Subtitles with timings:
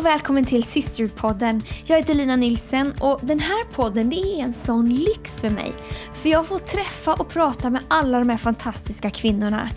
[0.00, 1.62] och välkommen till Sisterpodden.
[1.84, 5.72] Jag heter Lina Nilsen och den här podden det är en sån lyx för mig.
[6.14, 9.70] För jag får träffa och prata med alla de här fantastiska kvinnorna.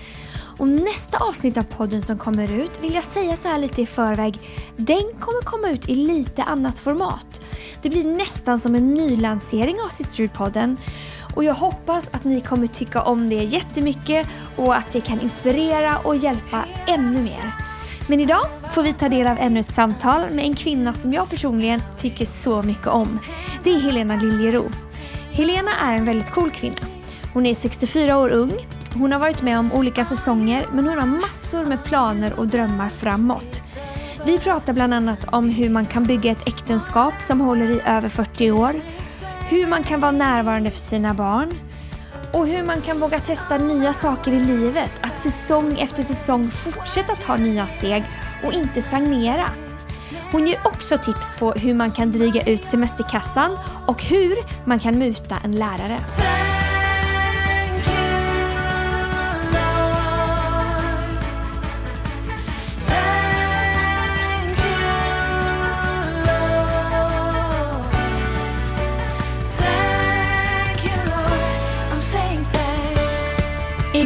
[0.58, 3.86] Och nästa avsnitt av podden som kommer ut vill jag säga så här lite i
[3.86, 4.40] förväg.
[4.78, 7.42] Den kommer komma ut i lite annat format.
[7.82, 10.78] Det blir nästan som en nylansering av Sisterhood-podden.
[11.36, 15.98] Och jag hoppas att ni kommer tycka om det jättemycket och att det kan inspirera
[15.98, 17.73] och hjälpa ännu mer.
[18.08, 21.30] Men idag får vi ta del av ännu ett samtal med en kvinna som jag
[21.30, 23.20] personligen tycker så mycket om.
[23.64, 24.66] Det är Helena Liljero.
[25.32, 26.82] Helena är en väldigt cool kvinna.
[27.34, 28.52] Hon är 64 år ung.
[28.94, 32.90] Hon har varit med om olika säsonger men hon har massor med planer och drömmar
[32.90, 33.78] framåt.
[34.26, 38.10] Vi pratar bland annat om hur man kan bygga ett äktenskap som håller i över
[38.10, 38.74] 40 år,
[39.50, 41.54] hur man kan vara närvarande för sina barn
[42.34, 47.16] och hur man kan våga testa nya saker i livet, att säsong efter säsong fortsätta
[47.16, 48.04] ta nya steg
[48.44, 49.50] och inte stagnera.
[50.32, 55.00] Hon ger också tips på hur man kan dryga ut semesterkassan och hur man kan
[55.00, 56.00] muta en lärare.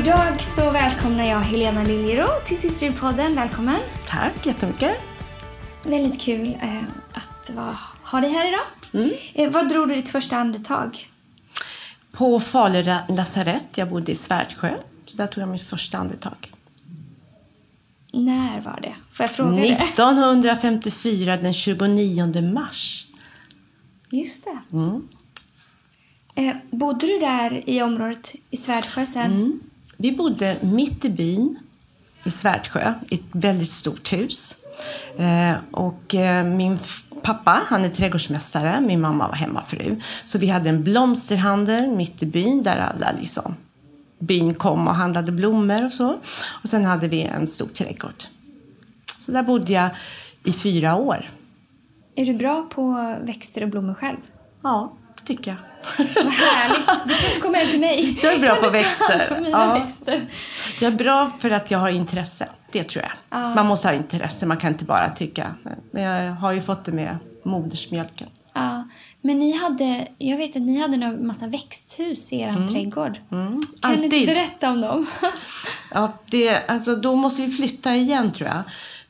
[0.08, 3.36] Idag så välkomnar jag Helena Liljero till Sisterpodden.
[3.36, 3.80] Välkommen!
[4.08, 4.98] Tack jättemycket.
[5.84, 6.84] Väldigt kul eh,
[7.14, 8.66] att va, ha dig här idag.
[8.94, 9.12] Mm.
[9.34, 11.10] Eh, vad drog du ditt första andetag?
[12.12, 13.78] På Falu lasarett.
[13.78, 14.74] Jag bodde i Svärdsjö.
[15.06, 16.54] Så där tog jag mitt första andetag.
[18.14, 18.96] När var det?
[19.14, 21.42] Får jag fråga 1954, det?
[21.42, 23.08] den 29 mars.
[24.10, 24.78] Just det.
[24.78, 25.08] Mm.
[26.36, 29.32] Eh, bodde du där i området i Svärdsjö sen?
[29.32, 29.60] Mm.
[29.98, 31.60] Vi bodde mitt i byn
[32.24, 34.56] i Svärdsjö, i ett väldigt stort hus.
[35.18, 36.80] Eh, och eh, min
[37.22, 40.02] pappa, han är trädgårdsmästare, min mamma var hemmafru.
[40.26, 43.56] Så vi hade en blomsterhandel mitt i byn där alla liksom
[44.20, 46.18] byn kom och handlade blommor och så.
[46.64, 48.24] Och sen hade vi en stor trädgård.
[49.18, 49.90] Så där bodde jag
[50.44, 51.30] i fyra år.
[52.16, 54.18] Är du bra på växter och blommor själv?
[54.64, 54.94] Ja,
[55.28, 55.58] tycker jag.
[56.24, 57.36] Vad härligt.
[57.36, 58.20] Du komma hem till mig.
[58.24, 59.50] Jag är bra på växter.
[59.52, 59.74] Ja.
[59.74, 60.26] växter.
[60.80, 62.50] Jag är bra för att jag har intresse.
[62.72, 63.42] Det tror jag.
[63.42, 63.56] Ja.
[63.56, 64.46] Man måste ha intresse.
[64.46, 65.56] Man kan inte bara tycka.
[65.92, 68.28] Men jag har ju fått det med modersmjölken.
[68.54, 68.88] Ja.
[69.22, 72.68] Men ni hade, jag vet att ni hade en massa växthus i er mm.
[72.68, 73.20] trädgård.
[73.32, 73.62] Mm.
[73.82, 74.10] Kan Alltid.
[74.10, 75.08] ni inte berätta om dem?
[75.92, 78.64] ja, det, alltså, då måste vi flytta igen tror jag.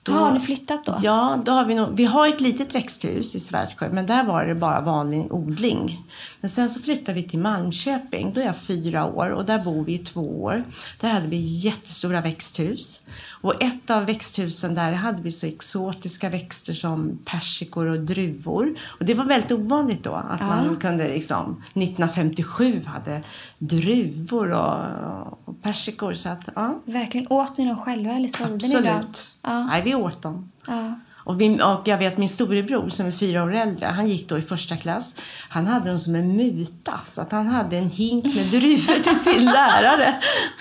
[0.07, 0.95] Då, har ni flyttat då?
[1.01, 4.45] Ja, då har vi, nog, vi har ett litet växthus i Svärdsjö, men där var
[4.45, 6.03] det bara vanlig odling.
[6.41, 9.83] Men sen så flyttade vi till Malmköping, då är jag fyra år och där bor
[9.83, 10.63] vi i två år.
[10.99, 13.01] Där hade vi jättestora växthus.
[13.41, 18.79] Och ett av växthusen där hade vi så exotiska växter som persikor och druvor.
[18.99, 20.47] Och det var väldigt ovanligt då att ja.
[20.47, 23.23] man kunde liksom 1957 hade
[23.57, 26.13] druvor och, och persikor.
[26.13, 26.81] Så att, ja.
[26.85, 27.27] Verkligen.
[27.29, 28.83] Åt ni dem själva eller sålde Absolut.
[28.83, 29.03] ni dem?
[29.47, 29.63] Ja.
[29.63, 30.51] Nej, vi åt dem.
[30.67, 30.99] Ja.
[31.27, 34.37] Och, vi, och jag vet min storebror som är fyra år äldre, han gick då
[34.37, 35.15] i första klass.
[35.49, 39.19] Han hade dem som en muta, så att han hade en hink med druvor till
[39.19, 40.19] sin lärare.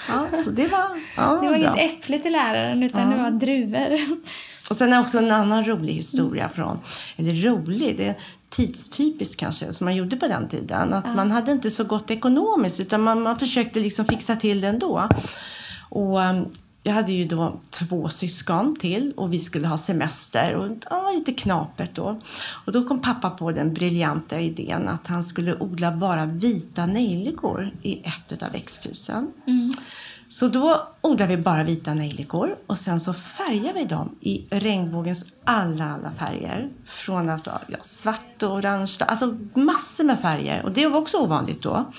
[0.08, 1.56] Ja, så det var, ja, det var bra.
[1.56, 3.16] inget äpple till läraren, utan ja.
[3.16, 3.98] det var druvor.
[4.70, 6.78] Och sen är också en annan rolig historia från,
[7.16, 8.18] eller rolig, det är
[8.48, 10.92] tidstypiskt kanske, som man gjorde på den tiden.
[10.92, 11.14] Att ja.
[11.14, 15.08] man hade inte så gott ekonomiskt, utan man, man försökte liksom fixa till det ändå.
[15.90, 16.50] Och um,
[16.86, 21.18] jag hade ju då två syskon till och vi skulle ha semester och det var
[21.18, 22.20] lite knapert då.
[22.66, 27.70] Och då kom pappa på den briljanta idén att han skulle odla bara vita nejlikor
[27.82, 29.32] i ett av växthusen.
[29.46, 29.72] Mm.
[30.28, 35.26] Så då odlar vi bara vita nejlikor och sen så färgar vi dem i regnbågens
[35.44, 36.70] alla, alla färger.
[36.86, 40.62] Från alltså, ja, svart och orange, alltså massor med färger.
[40.62, 41.92] Och det var också ovanligt då.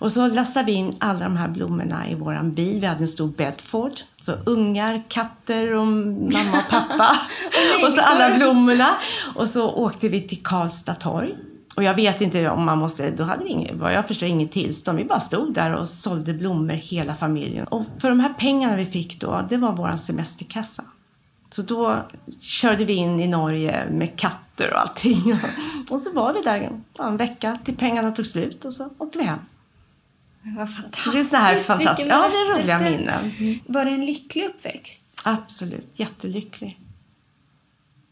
[0.00, 2.80] Och så lastade vi in alla de här blommorna i vår bil.
[2.80, 3.92] Vi hade en stor Bedford.
[4.20, 7.16] Så ungar, katter och mamma och pappa.
[7.84, 8.88] och så alla blommorna.
[9.34, 11.34] Och så åkte vi till Karlstad torg.
[11.76, 14.98] Och jag vet inte om man måste, då hade vi inget, jag förstår inget tillstånd.
[14.98, 17.66] Vi bara stod där och sålde blommor hela familjen.
[17.66, 20.84] Och för de här pengarna vi fick då, det var vår semesterkassa.
[21.50, 22.02] Så då
[22.40, 25.40] körde vi in i Norge med katter och allting.
[25.90, 29.24] Och så var vi där en vecka till pengarna tog slut och så åkte vi
[29.24, 29.38] hem.
[30.42, 31.12] Vad fantastiskt.
[31.12, 33.60] Det är såna här fantastiska, ja det är roliga minnen.
[33.66, 35.22] Var det en lycklig uppväxt?
[35.24, 36.80] Absolut, jättelycklig.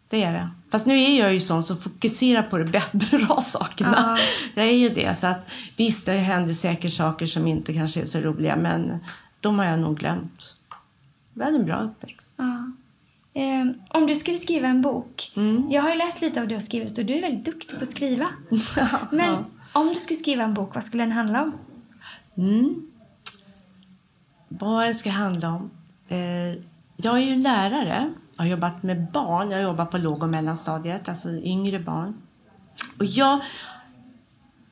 [0.08, 0.50] Det är det.
[0.70, 3.94] Fast nu är jag ju sån som fokuserar på de bra sakerna.
[3.96, 4.24] Ja.
[4.54, 5.18] Jag är ju det.
[5.18, 8.98] Så att, visst, det händer säkert saker som inte kanske är så roliga, men
[9.40, 10.56] de har jag nog glömt.
[11.34, 12.36] Vi hade en bra uppväxt.
[12.38, 12.72] Ja.
[13.34, 15.32] Eh, om du skulle skriva en bok.
[15.36, 15.70] Mm.
[15.70, 17.78] Jag har ju läst lite av det du har skrivit och du är väldigt duktig
[17.78, 18.26] på att skriva.
[19.12, 21.52] Men om du skulle skriva en bok, vad skulle den handla om?
[22.38, 22.84] Mm...
[24.48, 25.70] Vad det ska handla om?
[26.08, 26.62] Eh,
[26.96, 28.12] jag är ju lärare.
[28.36, 29.50] Jag har jobbat med barn.
[29.50, 32.14] Jag jobbar på låg och mellanstadiet, alltså yngre barn.
[32.98, 33.40] Och jag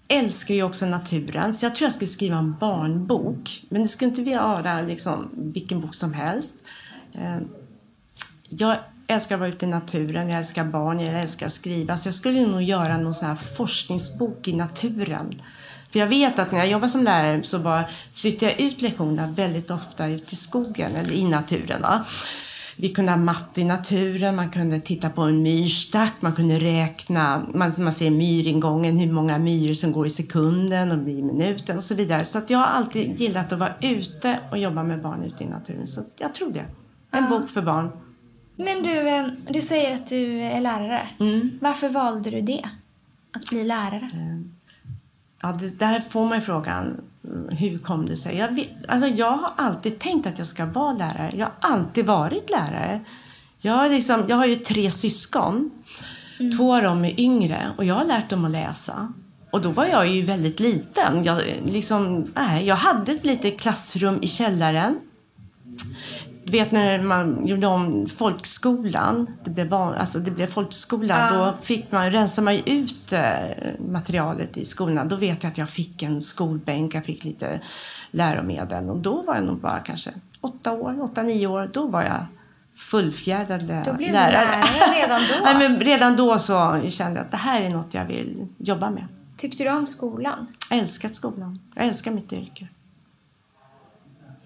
[0.09, 3.65] älskar ju också naturen, så jag tror jag skulle skriva en barnbok.
[3.69, 6.65] Men det skulle inte vara liksom vilken bok som helst.
[7.13, 7.39] Eh,
[8.49, 8.77] jag
[9.07, 11.97] älskar att vara ute i naturen, jag älskar barn, jag älskar att skriva.
[11.97, 15.43] Så jag skulle nog göra någon sån här forskningsbok i naturen.
[15.97, 17.85] För jag vet att när jag jobbar som lärare så bara
[18.15, 21.83] flyttar jag ut lektionerna väldigt ofta ut i skogen eller i naturen.
[21.83, 22.05] Va?
[22.77, 27.47] Vi kunde ha matte i naturen, man kunde titta på en myrstack, man kunde räkna,
[27.55, 31.83] man, man ser myringången, hur många myror som går i sekunden och i minuten och
[31.83, 32.25] så vidare.
[32.25, 35.47] Så att jag har alltid gillat att vara ute och jobba med barn ute i
[35.47, 35.87] naturen.
[35.87, 36.65] Så jag tror det.
[37.11, 37.91] En bok för barn.
[38.57, 41.09] Men du, eh, du säger att du är lärare.
[41.21, 41.59] Mm.
[41.61, 42.65] Varför valde du det?
[43.33, 44.11] Att bli lärare?
[45.43, 48.37] Ja, det, där får man frågan, mm, hur kom det sig?
[48.37, 51.33] Jag, vet, alltså jag har alltid tänkt att jag ska vara lärare.
[51.37, 53.05] Jag har alltid varit lärare.
[53.59, 55.71] Jag har, liksom, jag har ju tre syskon.
[56.57, 59.13] Två av dem är yngre och jag har lärt dem att läsa.
[59.51, 61.25] Och då var jag ju väldigt liten.
[61.25, 64.99] Jag, liksom, nej, jag hade ett litet klassrum i källaren.
[66.51, 71.93] Vet när man gjorde om folkskolan, det blev, van, alltså det blev folkskola, då fick
[71.93, 73.21] man, rensade man ju ut eh,
[73.89, 75.05] materialet i skolorna.
[75.05, 77.61] Då vet jag att jag fick en skolbänk, jag fick lite
[78.11, 78.91] läromedel.
[78.91, 80.11] Och då var jag nog bara kanske
[80.41, 81.71] åtta år, åtta, nio år.
[81.73, 82.27] Då var jag
[82.77, 84.33] fullfjädrad lä- Då blev lärare.
[84.33, 85.35] lärare redan då?
[85.45, 88.91] Nej, men redan då så kände jag att det här är något jag vill jobba
[88.91, 89.05] med.
[89.37, 90.47] Tyckte du om skolan?
[90.71, 91.59] Jag älskat skolan.
[91.75, 92.69] Jag älskar mitt yrke.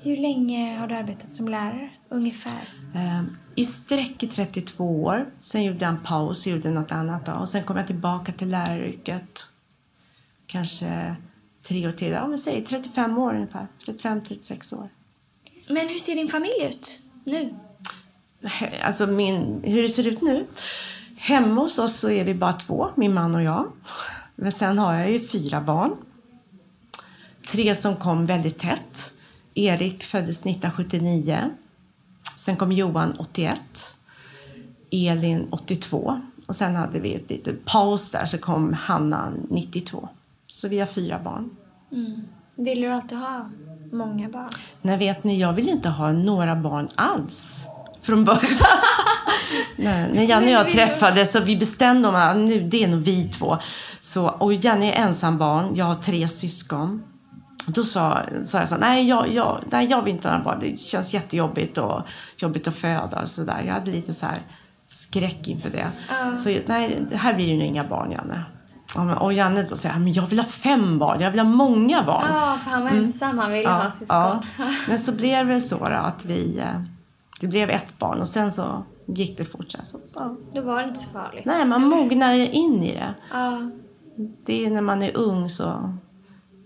[0.02, 1.90] Hur länge har du arbetat som lärare?
[2.08, 2.68] Ungefär?
[2.94, 3.22] Eh,
[3.54, 5.30] I sträck i 32 år.
[5.40, 7.26] Sen gjorde jag en paus och gjorde något annat.
[7.26, 7.32] Då.
[7.32, 9.46] Och sen kom jag tillbaka till läraryrket.
[10.46, 11.16] Kanske
[11.62, 12.10] tre år till.
[12.10, 13.66] Ja, men säg 35 år ungefär.
[13.86, 14.88] 35-36 år.
[15.68, 17.54] Men hur ser din familj ut nu?
[18.82, 20.46] Alltså min, hur det ser ut nu?
[21.16, 23.72] Hemma hos oss så är vi bara två, min man och jag.
[24.36, 25.96] Men sen har jag ju fyra barn.
[27.50, 29.12] Tre som kom väldigt tätt.
[29.64, 31.50] Erik föddes 1979.
[32.36, 33.60] Sen kom Johan 81.
[34.90, 36.20] Elin 82.
[36.46, 40.08] Och sen hade vi ett litet paus där så kom Hanna 92.
[40.46, 41.50] Så vi har fyra barn.
[42.54, 43.50] Vill du alltid ha
[43.92, 44.50] många barn?
[44.82, 47.66] Nej, vet ni, jag vill inte ha några barn alls
[48.02, 48.42] från början.
[49.76, 53.00] Nej, när Janne och jag träffades så vi bestämde om att nu, det är nog
[53.00, 53.58] vi två.
[54.00, 57.02] Så, och Janne är ensam barn, jag har tre syskon.
[57.74, 60.58] Då sa, sa jag så här, nej jag, jag, nej jag vill inte ha barn,
[60.60, 62.02] det känns jättejobbigt och
[62.36, 63.62] jobbigt att föda och sådär.
[63.66, 64.38] Jag hade lite så här
[64.86, 65.86] skräck inför det.
[66.38, 68.44] Så nej, här blir det nog inga barn Janne.
[68.94, 72.02] Ja, Och Janne då säger, men jag vill ha fem barn, jag vill ha många
[72.02, 72.24] barn.
[72.34, 73.38] Ja, för han var ensam.
[73.38, 74.06] Han ville ha syskon.
[74.08, 74.42] Ja.
[74.88, 76.58] Men så blev det så då, att vi...
[76.58, 76.82] eh,
[77.40, 79.70] Det blev ett barn och sen så gick det fort.
[79.82, 80.36] Så, ja.
[80.54, 81.44] Då var det inte så farligt.
[81.44, 83.14] Nej, man mognar in i det.
[83.32, 83.70] Ja.
[84.46, 85.94] Det är när man är ung så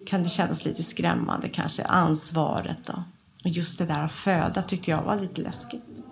[0.06, 3.05] kan det kännas lite skrämmande kanske, ansvaret då.
[3.45, 6.05] Och just det där att föda tyckte jag var lite läskigt.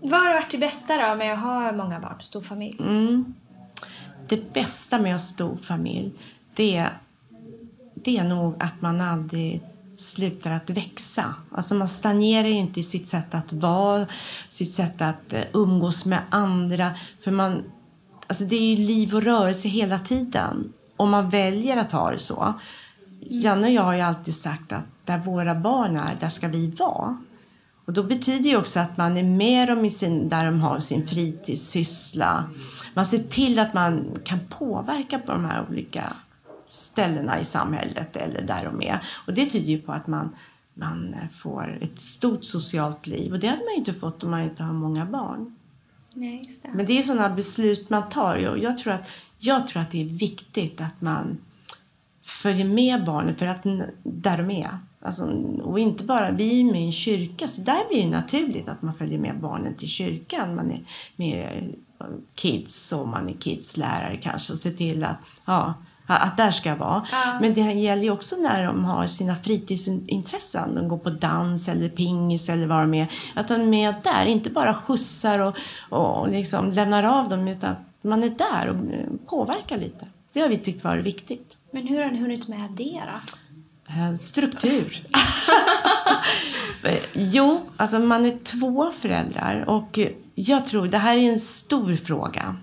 [0.00, 2.76] Vad har varit det bästa då med att ha många barn, stor familj?
[2.80, 3.34] Mm.
[4.28, 6.12] Det bästa med att ha stor familj,
[6.54, 6.90] det är,
[7.94, 9.62] det är nog att man aldrig
[9.96, 11.34] slutar att växa.
[11.52, 14.06] Alltså man stagnerar ju inte i sitt sätt att vara,
[14.48, 16.90] sitt sätt att eh, umgås med andra.
[17.24, 17.64] För man,
[18.26, 20.72] alltså det är ju liv och rörelse hela tiden.
[21.00, 22.54] Om man väljer att ha det så.
[23.20, 26.70] Janne och jag har ju alltid sagt att där våra barn är, där ska vi
[26.70, 27.18] vara.
[27.84, 30.78] Och då betyder det också att man är med dem i sin, där de har
[30.78, 32.44] sin fritidssyssla.
[32.94, 36.12] Man ser till att man kan påverka på de här olika
[36.66, 39.00] ställena i samhället eller där de är.
[39.26, 40.36] Och det tyder ju på att man,
[40.74, 43.32] man får ett stort socialt liv.
[43.32, 45.56] Och det hade man ju inte fått om man inte har många barn.
[46.14, 46.68] Nej, det.
[46.68, 48.48] Men det är sådana beslut man tar.
[48.48, 51.38] Och jag, tror att, jag tror att det är viktigt att man
[52.22, 53.62] följer med barnen för att
[54.02, 54.78] där de är.
[55.02, 55.24] Alltså,
[55.62, 58.68] och inte bara, vi är ju med i en kyrka så där blir det naturligt
[58.68, 60.54] att man följer med barnen till kyrkan.
[60.54, 60.80] Man är
[61.16, 61.74] med
[62.34, 65.74] kids och man är kidslärare kanske och ser till att, ja,
[66.06, 67.06] att där ska jag vara.
[67.40, 70.74] Men det gäller ju också när de har sina fritidsintressen.
[70.74, 73.12] De går på dans eller pingis eller vad de är.
[73.34, 75.56] Att de är med där, inte bara skjutsar och,
[75.90, 80.06] och liksom lämnar av dem utan att man är där och eh, påverkar lite.
[80.32, 81.58] Det har vi tyckt varit viktigt.
[81.72, 83.20] Men hur har ni hunnit med det då?
[83.94, 85.06] Eh, Struktur.
[86.84, 89.98] Eh, Jo, alltså man är två föräldrar och
[90.34, 92.56] jag tror det här är en stor fråga.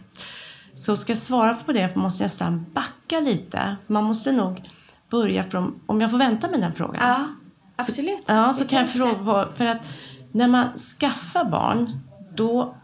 [0.74, 3.76] Så ska jag svara på det måste jag nästan backa lite.
[3.88, 4.64] Man måste nog
[5.10, 7.02] börja från, om jag får vänta med den frågan.
[7.10, 7.26] Ja,
[7.76, 8.24] absolut.
[8.28, 9.88] Ja, så kan jag fråga för att
[10.32, 12.00] när man skaffar barn,
[12.36, 12.76] då,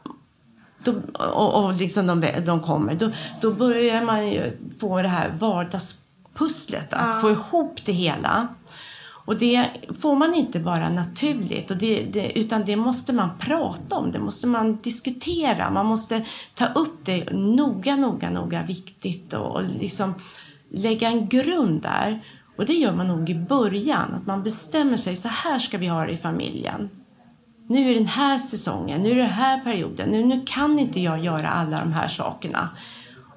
[0.86, 3.12] då och, och liksom de, de kommer, då,
[3.42, 8.48] då börjar man ju få det här vardagspusslet, att få ihop det hela.
[9.25, 13.96] Och det får man inte bara naturligt, och det, det, utan det måste man prata
[13.96, 16.25] om, det måste man diskutera, man måste
[16.56, 20.13] ta upp det noga, noga, noga viktigt och, och liksom
[20.72, 22.24] lägga en grund där.
[22.58, 25.88] Och det gör man nog i början, att man bestämmer sig, så här ska vi
[25.88, 26.90] ha det i familjen.
[27.67, 31.00] Nu är den här säsongen, nu är det den här perioden, nu, nu kan inte
[31.00, 32.70] jag göra alla de här sakerna.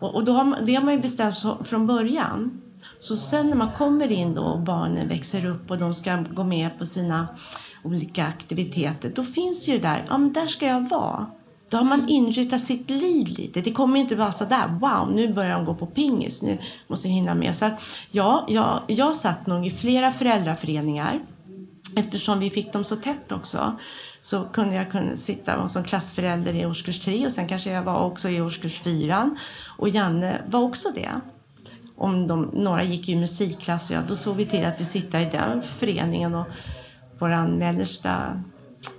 [0.01, 2.63] Och, och då har man, det har man ju bestämt så, från början.
[2.99, 6.45] Så sen när man kommer in då och barnen växer upp och de ska gå
[6.45, 7.29] med på sina
[7.85, 11.27] olika aktiviteter, då finns ju det där, ja men där ska jag vara.
[11.69, 13.61] Då har man inrutat sitt liv lite.
[13.61, 17.09] Det kommer inte vara så där, wow, nu börjar de gå på pingis, nu måste
[17.09, 17.55] jag hinna med.
[17.55, 21.21] Så att, ja, jag, jag satt nog i flera föräldraföreningar
[21.97, 23.77] eftersom vi fick dem så tätt också
[24.27, 28.01] så kunde jag kunna sitta som klassförälder i årskurs tre och sen kanske jag var
[28.01, 29.39] också i årskurs fyran.
[29.79, 31.11] Och Janne var också det.
[31.97, 35.25] Om de, några gick i musikklass, ja, då såg vi till att vi sitta i
[35.25, 36.35] den föreningen.
[36.35, 36.47] Och
[37.19, 38.43] vår mellersta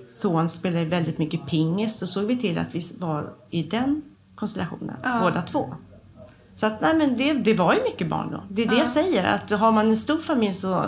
[0.05, 1.99] son spelade väldigt mycket pingis.
[1.99, 4.01] Då såg vi till att vi var i den
[4.35, 5.75] konstellationen, båda två.
[6.57, 8.43] Så att, nej, men det, det var ju mycket barn då.
[8.49, 10.85] Det är det jag säger, att har man en stor familj så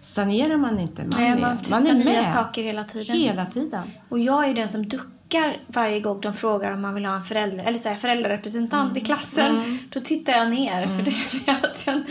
[0.00, 1.02] sanerar man inte.
[1.02, 3.16] Man, Nej, är, man testar nya saker hela tiden.
[3.16, 3.82] Hela tiden.
[4.08, 7.22] Och jag är den som duckar varje gång de frågar om man vill ha en
[7.22, 9.78] förälder, eller så här, föräldrarepresentant i klassen.
[9.90, 12.02] Då tittar jag ner för det, känner jag att jag,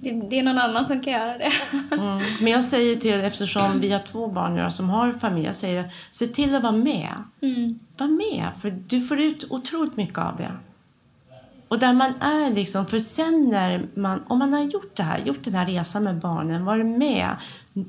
[0.00, 1.52] det, det är någon annan som kan göra det.
[1.92, 2.22] Mm.
[2.40, 5.92] Men jag säger till, eftersom vi har två barn nu som har familj, jag säger
[6.10, 7.12] se till att vara med.
[7.98, 10.52] Var med, för du får ut otroligt mycket av det.
[11.68, 15.18] Och där man är liksom, för sen när man, om man har gjort det här,
[15.18, 17.36] gjort den här resan med barnen, varit med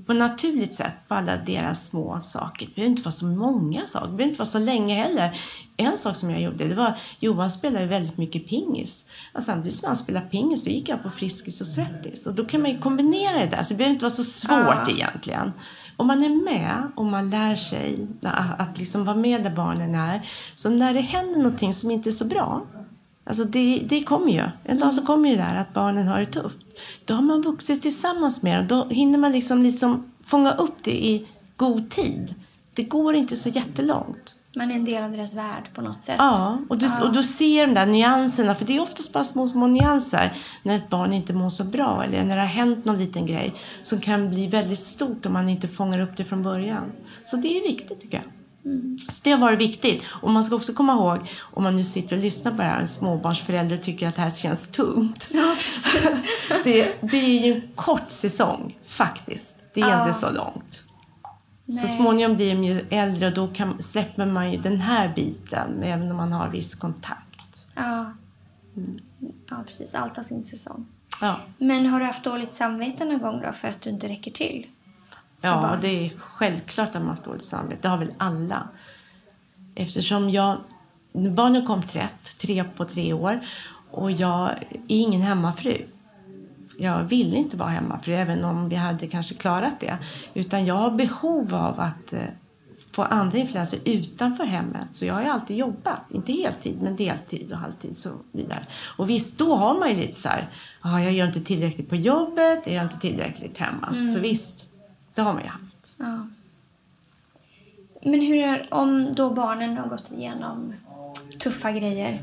[0.06, 2.66] på naturligt sätt på alla deras små saker.
[2.66, 5.40] Det behöver inte vara så många saker, det behöver inte vara så länge heller.
[5.78, 9.10] En sak som jag gjorde, det var, Johan spelade väldigt mycket pingis.
[9.34, 12.28] Och samtidigt som han spelade pingis, då gick jag på Friskis och Svettis.
[12.28, 14.90] Och då kan man ju kombinera det där, så det behöver inte vara så svårt
[14.90, 15.52] egentligen.
[15.98, 19.96] Om man är med och man lär sig att, att liksom vara med där barnen
[19.96, 22.66] är, så när det händer någonting som inte är så bra,
[23.28, 24.44] Alltså det, det kommer ju.
[24.64, 26.58] En dag så kommer ju det här att barnen har det tufft.
[27.06, 28.68] Då har man vuxit tillsammans med dem.
[28.68, 32.36] Då hinner man liksom, liksom fånga upp det i god tid.
[32.74, 34.36] Det går inte så jättelångt.
[34.56, 36.16] Man är en del av deras värld på något sätt.
[36.18, 38.56] Ja, och du, och du ser de där nyanserna.
[38.56, 40.34] För det är oftast bara små, små nyanser.
[40.64, 43.54] När ett barn inte mår så bra eller när det har hänt någon liten grej.
[43.84, 46.92] Som kan bli väldigt stort om man inte fångar upp det från början.
[47.24, 48.37] Så det är viktigt tycker jag.
[49.10, 50.06] Så det har varit viktigt.
[50.22, 51.18] Och man ska också komma ihåg,
[51.54, 54.30] om man nu sitter och lyssnar på det här, en småbarnsförälder tycker att det här
[54.30, 55.30] känns tungt.
[55.34, 55.56] Ja,
[56.64, 59.56] det, det är ju en kort säsong, faktiskt.
[59.74, 60.08] Det är Ja.
[60.08, 60.84] inte så långt.
[61.70, 61.96] Så Nej.
[61.96, 66.12] småningom blir de ju äldre och då kan, släpper man ju den här biten, även
[66.12, 67.68] om man har viss kontakt.
[67.76, 68.12] Ja.
[69.50, 69.94] ja, precis.
[69.96, 70.86] Allt har sin säsong.
[71.22, 74.32] Ja, Men har du haft dåligt samvete någon gång då för att du inte räcker
[74.32, 74.68] till?
[75.48, 75.80] Ja barn.
[75.82, 77.80] det är självklart att man har dåligt samvete.
[77.82, 78.68] Det har väl alla.
[79.76, 80.58] Eftersom jag...
[81.14, 83.46] Barnen kom rätt, tre på tre år.
[83.92, 85.78] Och jag är ingen hemmafru.
[86.80, 89.98] Jag ville inte vara hemmafru, även om vi hade kanske klarat det.
[90.34, 92.20] Utan jag har behov av att eh,
[92.92, 94.88] få andra influenser utanför hemmet.
[94.92, 98.62] Så jag har ju alltid jobbat, inte heltid, men deltid och halvtid så vidare.
[98.98, 100.48] Och visst, då har man ju lite så här,
[100.84, 104.08] "Ja, jag gör inte tillräckligt på jobbet, jag gör inte tillräckligt hemma.
[104.14, 104.70] Så visst,
[105.18, 105.96] det har man ju haft.
[105.98, 106.28] Ja.
[108.04, 110.74] Men hur är, om då barnen har gått igenom
[111.40, 112.20] tuffa grejer,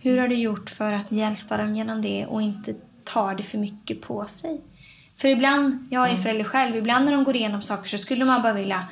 [0.00, 2.74] hur har du gjort för att hjälpa dem genom det och inte
[3.04, 4.60] ta det för mycket på sig?
[5.16, 8.42] För ibland, jag är förälder själv, ibland när de går igenom saker så skulle man
[8.42, 8.88] bara vilja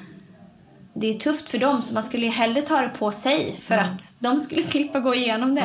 [0.98, 3.78] det är tufft för dem så man skulle ju hellre ta det på sig för
[3.78, 5.62] att de skulle slippa gå igenom det.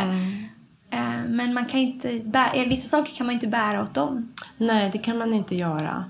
[0.89, 4.33] Eh, Men man kan inte bära, vissa saker kan man inte bära åt dem.
[4.57, 6.05] Nej, det kan man inte göra.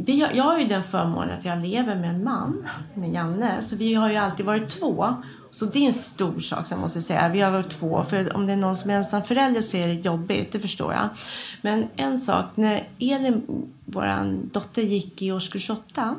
[0.00, 3.62] Vi har, jag har ju den förmånen att jag lever med en man, med Janne,
[3.62, 5.14] så vi har ju alltid varit två.
[5.50, 7.28] Så det är en stor sak, som jag måste säga.
[7.28, 8.04] Vi har varit två.
[8.04, 10.92] För om det är någon som är ensam förälder så är det jobbigt, det förstår
[10.92, 11.08] jag.
[11.62, 13.42] Men en sak, när Elin,
[13.84, 16.14] vår dotter, gick i årskurs åtta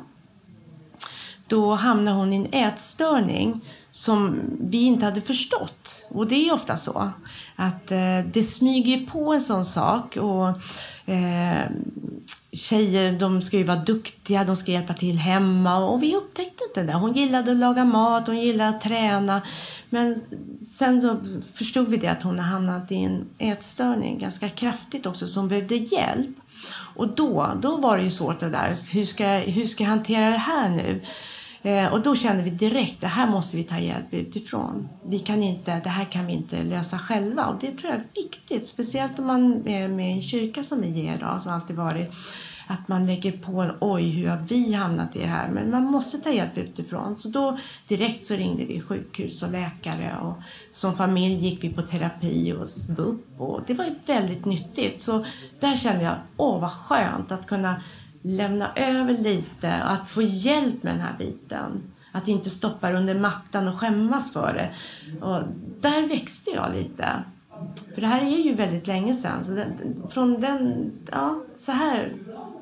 [1.46, 3.60] då hamnade hon i en ätstörning
[3.90, 6.06] som vi inte hade förstått.
[6.08, 7.10] Och det är ofta så
[7.56, 10.16] att eh, det smyger på en sån sak.
[10.16, 10.48] Och
[11.10, 11.70] eh,
[12.52, 16.82] Tjejer de ska ju vara duktiga, de ska hjälpa till hemma och vi upptäckte inte
[16.82, 16.92] det.
[16.92, 19.42] Hon gillade att laga mat, hon gillade att träna.
[19.90, 20.16] Men
[20.64, 21.16] sen så
[21.54, 25.48] förstod vi det att hon har hamnat i en ätstörning ganska kraftigt också så hon
[25.48, 26.36] behövde hjälp.
[26.96, 28.94] Och då, då var det ju svårt det där.
[28.94, 31.02] Hur ska, hur ska jag hantera det här nu?
[31.62, 34.88] Eh, och då kände vi direkt, det här måste vi ta hjälp utifrån.
[35.06, 37.46] Vi kan inte, det här kan vi inte lösa själva.
[37.46, 40.80] Och det tror jag är viktigt, speciellt om man är med i en kyrka som
[40.80, 42.14] vi är idag, som alltid varit.
[42.66, 45.48] Att man lägger på en, oj hur har vi hamnat i det här?
[45.48, 47.16] Men man måste ta hjälp utifrån.
[47.16, 50.34] Så då direkt så ringde vi sjukhus och läkare och
[50.72, 55.02] som familj gick vi på terapi hos BUP och det var väldigt nyttigt.
[55.02, 55.24] Så
[55.60, 57.82] där kände jag, åh vad skönt att kunna
[58.22, 61.82] lämna över lite, att få hjälp med den här biten.
[62.12, 64.70] Att inte stoppa under mattan och skämmas för det.
[65.24, 65.42] Och
[65.80, 67.06] där växte jag lite.
[67.94, 69.44] För det här är ju väldigt länge sedan.
[69.44, 72.12] Så den, från den, ja, så här,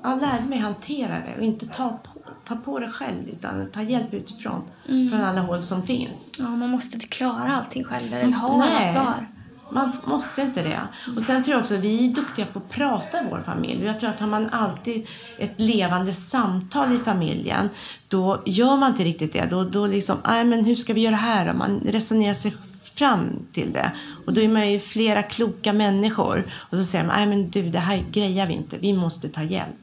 [0.02, 3.82] jag lärde mig hantera det och inte ta på, ta på det själv utan ta
[3.82, 4.62] hjälp utifrån.
[4.88, 5.10] Mm.
[5.10, 6.32] Från alla håll som finns.
[6.38, 9.26] Ja, man måste inte klara allting själv eller ha alla svar.
[9.70, 10.80] Man måste inte det.
[11.16, 13.84] Och sen tror jag också att vi är duktiga på att prata i vår familj.
[13.84, 15.06] Jag tror att har man alltid
[15.38, 17.68] ett levande samtal i familjen,
[18.08, 19.46] då gör man inte riktigt det.
[19.50, 21.58] Då, då liksom, nej men hur ska vi göra här då?
[21.58, 22.54] Man resonerar sig
[22.94, 23.92] fram till det.
[24.26, 26.52] Och då är man ju flera kloka människor.
[26.70, 28.78] Och så säger man, nej men du, det här grejar vi inte.
[28.78, 29.76] Vi måste ta hjälp.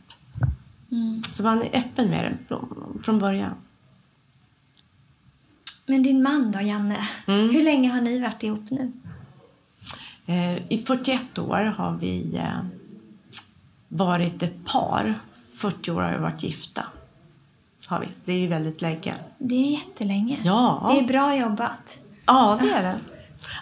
[0.92, 1.24] Mm.
[1.30, 2.58] Så man är öppen med det
[3.04, 3.56] från början.
[5.86, 6.98] Men din man då, Janne?
[7.27, 7.50] Mm.
[7.50, 8.92] Hur länge har ni varit ihop nu?
[10.25, 12.65] Eh, I 41 år har vi eh,
[13.88, 15.20] varit ett par.
[15.55, 16.84] 40 år har vi varit gifta.
[17.88, 18.08] Har vi.
[18.25, 19.13] Det är ju väldigt länge.
[19.38, 20.39] Det är jättelänge.
[20.44, 20.91] Ja.
[20.94, 22.00] Det är bra jobbat.
[22.25, 23.00] Ja, det är det.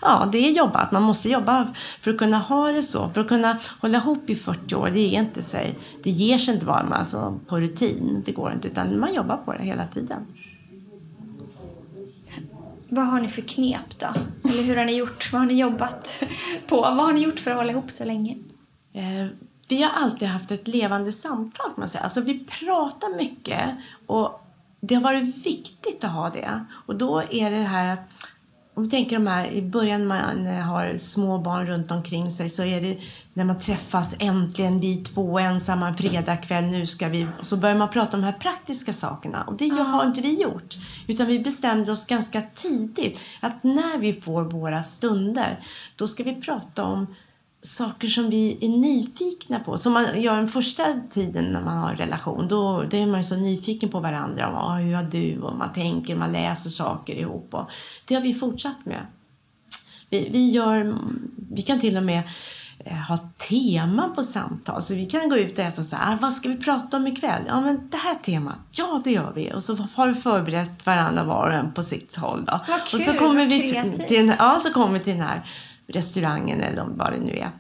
[0.02, 0.92] Ja, det är jobbat.
[0.92, 1.68] Man måste jobba
[2.02, 3.10] för att kunna ha det så.
[3.10, 5.58] För att kunna hålla ihop i 40 år, det är inte så.
[6.04, 8.22] Det ger sig inte bara alltså, på rutin.
[8.26, 8.68] Det går inte.
[8.68, 10.28] Utan man jobbar på det hela tiden.
[12.94, 14.08] Vad har ni för knep då?
[14.50, 15.30] Eller hur har ni gjort?
[15.32, 16.24] Vad har ni jobbat
[16.68, 16.82] på?
[16.82, 18.38] Vad har ni gjort för att hålla ihop så länge?
[18.94, 19.28] Eh,
[19.70, 22.04] vi har alltid haft ett levande samtal kan man säga.
[22.04, 23.70] Alltså vi pratar mycket
[24.08, 24.42] och
[24.82, 26.66] det har varit viktigt att ha det.
[26.86, 28.10] Och då är det här att
[28.74, 32.50] om vi tänker de här, i början när man har små barn runt omkring sig
[32.50, 32.98] så är det
[33.34, 37.28] när man träffas äntligen vi två ensamma en fredagkväll, nu ska vi...
[37.42, 40.76] Så börjar man prata om de här praktiska sakerna och det har inte vi gjort.
[41.08, 45.66] Utan vi bestämde oss ganska tidigt att när vi får våra stunder,
[45.96, 47.16] då ska vi prata om
[47.62, 49.78] saker som vi är nyfikna på.
[49.78, 52.48] Som man gör den första tiden när man har en relation.
[52.48, 54.50] Då, då är man så nyfiken på varandra.
[54.50, 55.42] Och, ah, hur har du?
[55.42, 57.54] Och man tänker, man läser saker ihop.
[57.54, 57.70] Och
[58.06, 59.06] det har vi fortsatt med.
[60.10, 60.98] Vi, vi, gör,
[61.52, 62.24] vi kan till och med
[63.08, 63.18] ha
[63.50, 64.82] teman på samtal.
[64.82, 67.08] Så vi kan gå ut och äta och säga, ah, vad ska vi prata om
[67.08, 67.44] ikväll?
[67.48, 69.54] Ja, men det här temat, ja det gör vi.
[69.54, 72.46] Och så har vi förberett varandra var och en på sitt håll.
[72.46, 72.60] Då.
[72.68, 73.62] Vad kul, och så kommer vi
[74.08, 75.50] till, ja, så kommer vi till den här
[75.88, 77.52] restaurangen eller vad det nu är.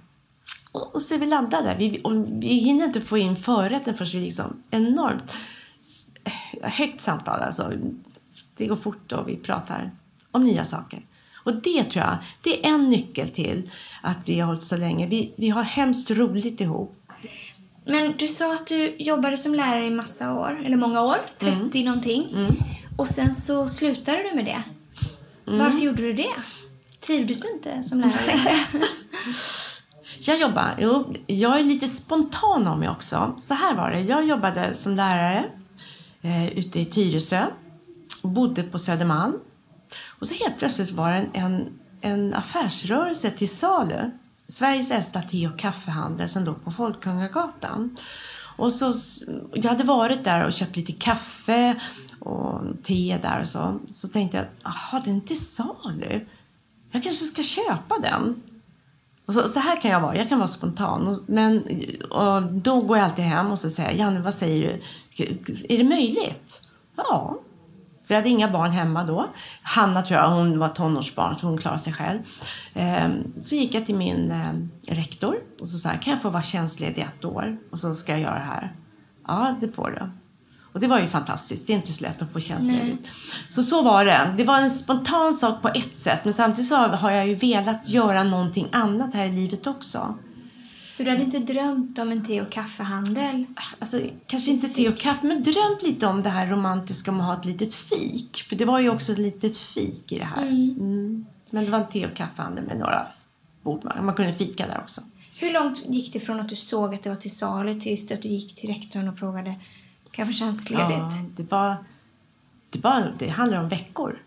[0.72, 1.76] Och så är vi laddade.
[1.80, 2.04] Vi,
[2.42, 5.36] vi hinner inte få in förrätten förrän vi liksom enormt
[6.62, 7.40] högt samtal.
[7.40, 7.72] Alltså,
[8.58, 9.92] det går fort och vi pratar
[10.32, 11.06] om nya saker.
[11.44, 15.08] Och det tror jag, det är en nyckel till att vi har hållit så länge.
[15.08, 17.00] Vi, vi har hemskt roligt ihop.
[17.86, 21.58] Men du sa att du jobbade som lärare i massa år, eller många år, 30
[21.58, 21.86] mm.
[21.86, 22.30] någonting.
[22.34, 22.56] Mm.
[22.98, 24.64] Och sen så slutade du med det.
[25.48, 25.60] Mm.
[25.60, 26.34] Varför gjorde du det?
[27.00, 28.86] Trivdes du inte som lärare längre?
[30.20, 33.36] jag jobbar, jo, jag är lite spontan om mig också.
[33.38, 35.46] Så här var det, jag jobbade som lärare
[36.22, 37.46] eh, ute i Tyresö
[38.22, 39.40] bodde på Södermalm.
[40.24, 41.70] Och så helt plötsligt var det en, en,
[42.02, 44.12] en affärsrörelse till salu.
[44.48, 47.98] Sveriges äldsta te och kaffehandel som låg på Folkungagatan.
[48.58, 48.94] Och så,
[49.54, 51.82] jag hade varit där och köpt lite kaffe
[52.20, 53.80] och te där och så.
[53.92, 56.26] Så tänkte jag, jaha, den är till salu.
[56.92, 58.44] Jag kanske ska köpa den.
[59.26, 61.24] Och så, så, här kan jag vara, jag kan vara spontan.
[61.28, 61.64] Men
[62.10, 64.82] och då går jag alltid hem och så säger Janne, vad säger
[65.16, 65.26] du?
[65.70, 66.62] Är det möjligt?
[66.96, 67.40] Ja.
[68.08, 69.30] Vi hade inga barn hemma då.
[69.62, 72.20] Hanna tror jag, hon var tonårsbarn så hon klarade sig själv.
[72.74, 74.54] Ehm, så gick jag till min eh,
[74.96, 77.58] rektor och så sa kan jag få vara tjänstledig ett år?
[77.72, 78.76] Och så ska jag göra det här.
[79.28, 80.10] Ja, det får du.
[80.74, 81.68] Och det var ju fantastiskt.
[81.68, 83.12] Det är inte så lätt att få tjänstledigt.
[83.50, 84.34] Så så var det.
[84.38, 86.20] Det var en spontan sak på ett sätt.
[86.24, 90.18] Men samtidigt så har jag ju velat göra någonting annat här i livet också.
[90.98, 93.46] Så du hade inte drömt om en te och kaffehandel?
[93.80, 97.28] Alltså, kanske inte te och kaffe, men drömt lite om det här romantiska med att
[97.28, 98.46] ha ett litet fik.
[98.50, 100.48] För det var ju också ett litet fik i det här.
[100.48, 101.26] Mm.
[101.50, 103.08] Men det var en te och kaffehandel med några
[103.64, 103.92] bord.
[104.02, 105.02] Man kunde fika där också.
[105.40, 108.22] Hur långt gick det från att du såg att det var till salu tills att
[108.22, 109.56] du gick till rektorn och frågade
[110.12, 110.90] kaffetjänstledigt?
[110.90, 111.84] Ja, det var...
[112.70, 114.23] Det, var, det handlar om veckor.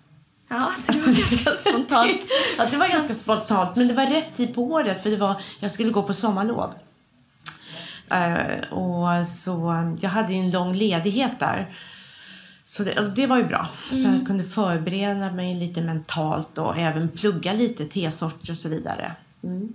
[0.49, 2.21] Ja, det var ganska spontant.
[2.59, 3.77] ja, det var ganska spontant.
[3.77, 6.75] Men det var rätt tid på året för det var, jag skulle gå på sommarlov.
[8.13, 11.77] Uh, och så jag hade en lång ledighet där.
[12.65, 13.69] Så det, det var ju bra.
[13.91, 14.03] Mm.
[14.03, 14.27] Så jag mm.
[14.27, 19.13] kunde förbereda mig lite mentalt och även plugga lite tesorter och så vidare.
[19.43, 19.73] Mm.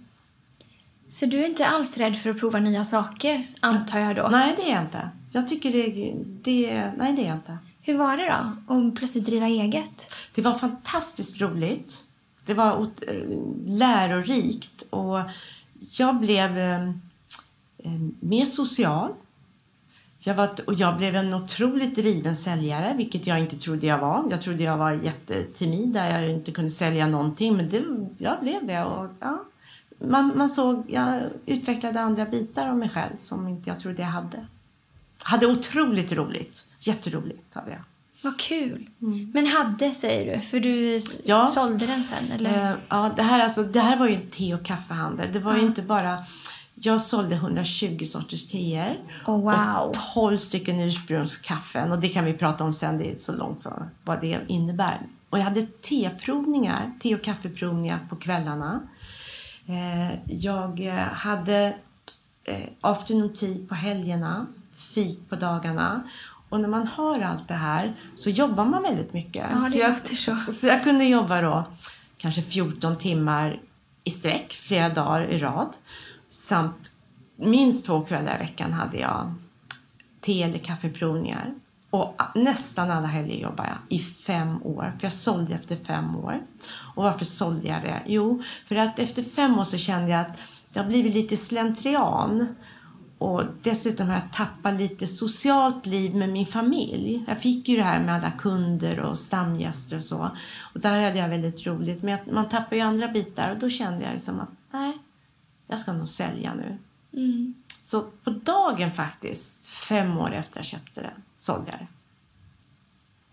[1.07, 4.27] Så du är inte alls rädd för att prova nya saker, antar jag då?
[4.31, 5.09] Nej, det är jag inte.
[5.31, 7.57] Jag tycker det, det nej det är jag inte.
[7.81, 8.25] Hur var det
[8.67, 10.13] då, att plötsligt driva eget?
[10.35, 12.03] Det var fantastiskt roligt.
[12.45, 15.19] Det var eh, lärorikt och
[15.97, 16.89] jag blev eh,
[17.77, 19.11] eh, mer social.
[20.19, 24.27] Jag, var, och jag blev en otroligt driven säljare, vilket jag inte trodde jag var.
[24.29, 27.83] Jag trodde jag var jättetimid, där jag inte kunde sälja någonting, men det,
[28.17, 28.83] jag blev det.
[28.83, 29.43] Och, ja,
[29.99, 34.09] man, man såg, jag utvecklade andra bitar av mig själv som inte jag trodde jag
[34.09, 34.45] hade.
[35.23, 36.70] Hade otroligt roligt.
[36.81, 37.83] Jätteroligt hade jag.
[38.23, 38.89] Vad kul.
[39.01, 39.31] Mm.
[39.33, 41.47] Men hade, säger du, för du ja.
[41.47, 42.31] sålde den sen?
[42.31, 42.71] Eller?
[42.71, 45.33] Uh, ja, det här, alltså, det här var ju en te och kaffehandel.
[45.33, 46.25] Det var ju inte bara...
[46.83, 49.89] Jag sålde 120 sorters teer oh, wow.
[49.89, 51.91] och 12 stycken ursprungskaffen.
[51.91, 55.01] Och det kan vi prata om sen, det är så långt vad, vad det innebär.
[55.29, 58.81] Och jag hade teprovningar, te och kaffeprovningar på kvällarna.
[59.69, 60.79] Uh, jag
[61.11, 61.73] hade
[62.43, 64.47] eh, afternoon tea på helgerna
[64.81, 66.03] fik på dagarna.
[66.51, 69.45] Och när man har allt det här så jobbar man väldigt mycket.
[69.51, 70.53] Ja, det så, jag, så.
[70.53, 71.65] så jag kunde jobba då
[72.17, 73.59] kanske 14 timmar
[74.03, 75.69] i sträck, flera dagar i rad.
[76.29, 76.91] Samt
[77.35, 79.33] minst två kvällar i veckan hade jag
[80.21, 81.53] te eller kaffeprovningar.
[81.89, 86.41] Och nästan alla helger jobbade jag i fem år, för jag sålde efter fem år.
[86.95, 88.01] Och varför sålde jag det?
[88.05, 92.55] Jo, för att efter fem år så kände jag att det har blivit lite slentrian.
[93.21, 97.23] Och dessutom har jag tappat lite socialt liv med min familj.
[97.27, 100.37] Jag fick ju det här med alla kunder och stamgäster och så.
[100.73, 102.03] Och där hade jag väldigt roligt.
[102.03, 104.97] Men man tappar ju andra bitar och då kände jag liksom att nej,
[105.67, 106.77] jag ska nog sälja nu.
[107.13, 107.53] Mm.
[107.83, 111.87] Så på dagen faktiskt, fem år efter jag köpte den, sålde jag det.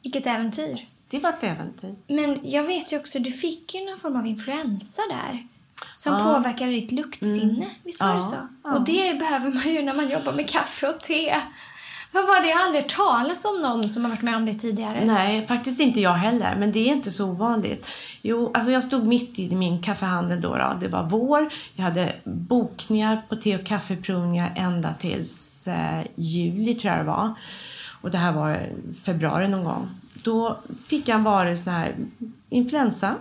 [0.03, 0.89] Vilket äventyr.
[1.09, 1.95] Det var ett äventyr.
[2.07, 5.47] Men jag vet ju också, du fick ju någon form av influensa där.
[5.95, 6.19] Som ja.
[6.19, 7.69] påverkar ditt luktsinne, mm.
[7.85, 8.15] visst var ja.
[8.15, 8.37] det så?
[8.65, 8.75] Ja.
[8.75, 11.41] Och det behöver man ju när man jobbar med kaffe och te.
[12.13, 12.49] Vad var det?
[12.49, 15.05] Jag har aldrig talas om någon som har varit med om det tidigare.
[15.05, 16.57] Nej, faktiskt inte jag heller.
[16.57, 17.91] Men det är inte så ovanligt.
[18.23, 20.57] Jo, alltså jag stod mitt i min kaffehandel då.
[20.57, 20.77] då.
[20.81, 21.53] Det var vår.
[21.75, 27.35] Jag hade bokningar på te och kaffeprovningar ända tills eh, juli tror jag det var.
[28.01, 28.69] Och det här var
[29.05, 29.91] februari någon gång.
[30.23, 31.95] Då fick jag en varelse här
[32.49, 33.15] influensa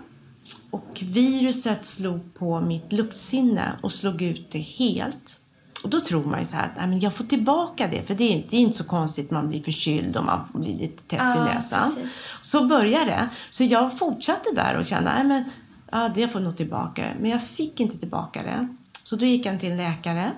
[0.71, 5.41] och viruset slog på mitt luktsinne och slog ut det helt.
[5.83, 8.23] Och då tror man ju så här, nej men jag får tillbaka det, för det
[8.23, 11.51] är, det är inte så konstigt, man blir förkyld och man blir lite tätt ja,
[11.51, 11.93] i näsan.
[11.95, 12.23] Precis.
[12.41, 13.29] Så började det.
[13.49, 15.43] Så jag fortsatte där och kände, nej men
[15.91, 17.15] ja, det får nog tillbaka det.
[17.19, 18.67] Men jag fick inte tillbaka det.
[19.03, 20.31] Så då gick han till en läkare.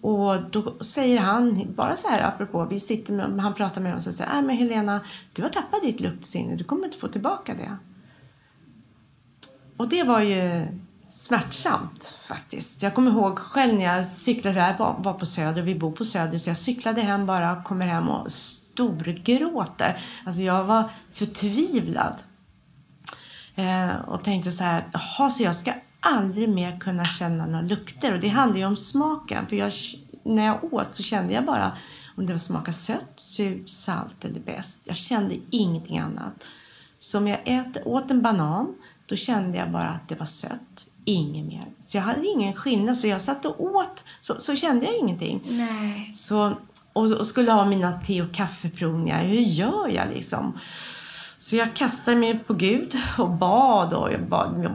[0.00, 4.06] Och då säger han, bara så här apropå, vi sitter med, han pratar med oss
[4.06, 5.00] och säger, nej men Helena,
[5.32, 7.76] du har tappat ditt luktsinne, du kommer inte få tillbaka det.
[9.82, 10.66] Och det var ju
[11.08, 12.82] smärtsamt faktiskt.
[12.82, 16.38] Jag kommer ihåg själv när jag cyklade, jag var på Söder, vi bor på Söder,
[16.38, 20.04] så jag cyklade hem bara, kommer hem och storgråter.
[20.26, 22.22] Alltså jag var förtvivlad.
[23.54, 28.14] Eh, och tänkte så här, jaha, så jag ska aldrig mer kunna känna några lukter.
[28.14, 29.46] Och det handlar ju om smaken.
[29.46, 29.72] För jag,
[30.24, 31.72] när jag åt så kände jag bara
[32.16, 34.82] om det smakade sött, surt, salt eller bäst.
[34.86, 36.44] Jag kände ingenting annat.
[36.98, 38.74] Så om jag äter, åt en banan
[39.12, 41.66] då kände jag bara att det var sött, inget mer.
[41.80, 42.96] Så jag hade ingen skillnad.
[42.96, 45.42] Så jag satt och åt, så, så kände jag ingenting.
[45.48, 46.10] Nej.
[46.14, 46.52] Så,
[46.92, 49.24] och, och skulle ha mina te och kaffeprovningar.
[49.24, 50.58] Hur gör jag liksom?
[51.36, 53.92] Så jag kastade mig på Gud och bad.
[53.92, 54.70] Och jag bad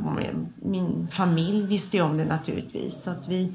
[0.55, 3.03] min familj visste ju om det naturligtvis.
[3.03, 3.51] Så att vi...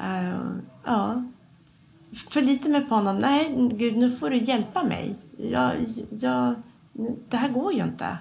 [0.00, 1.24] Uh, ja,
[2.30, 3.18] förlitade mig på honom.
[3.18, 5.14] Nej, Gud, nu får du hjälpa mig.
[5.38, 5.86] Jag,
[6.20, 6.54] jag,
[7.28, 8.18] det här går ju inte.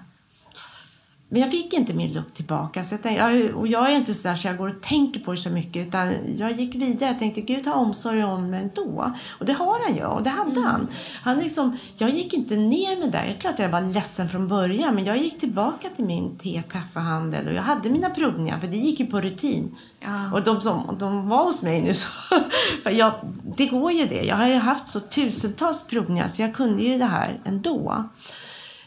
[1.33, 2.83] Men jag fick inte min lukt tillbaka.
[2.83, 5.31] Så jag tänkte, och jag är inte så där så jag går och tänker på
[5.31, 5.87] det så mycket.
[5.87, 7.09] Utan jag gick vidare.
[7.09, 9.13] Jag tänkte Gud har omsorg om mig ändå.
[9.39, 10.05] Och det har han ju.
[10.05, 10.63] Och det hade Mm.
[10.63, 10.87] han.
[11.23, 13.17] han liksom, jag gick inte ner med det.
[13.17, 14.95] Det är klart jag var ledsen från början.
[14.95, 17.47] Men jag gick tillbaka till min te och kaffehandel.
[17.47, 18.59] Och jag hade mina provningar.
[18.59, 19.75] För det gick ju på rutin.
[19.99, 20.31] Ja.
[20.33, 22.07] Och de som de var hos mig nu, så,
[22.83, 23.13] för jag,
[23.57, 24.23] det går ju det.
[24.23, 28.09] Jag har ju haft så tusentals provningar så jag kunde ju det här ändå.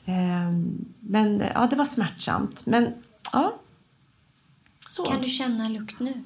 [0.05, 2.67] Ehm, Men ja, det var smärtsamt.
[2.67, 2.95] Men
[3.33, 3.59] ja,
[4.87, 5.05] så.
[5.05, 6.23] Kan du känna lukt nu?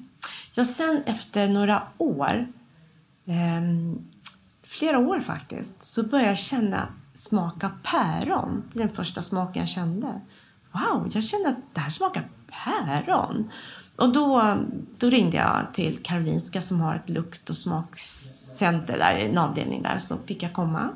[0.53, 2.47] Ja, sen efter några år,
[3.25, 3.97] ehm,
[4.63, 8.63] flera år faktiskt, så började jag känna smak av päron.
[8.73, 10.21] Det är den första smaken jag kände.
[10.71, 13.51] Wow, jag kände att det här smakar päron.
[13.95, 14.57] Och då,
[14.97, 17.55] då ringde jag till Karolinska som har ett lukt och
[18.59, 19.99] smakcenter där, en avdelning där.
[19.99, 20.89] Så fick jag komma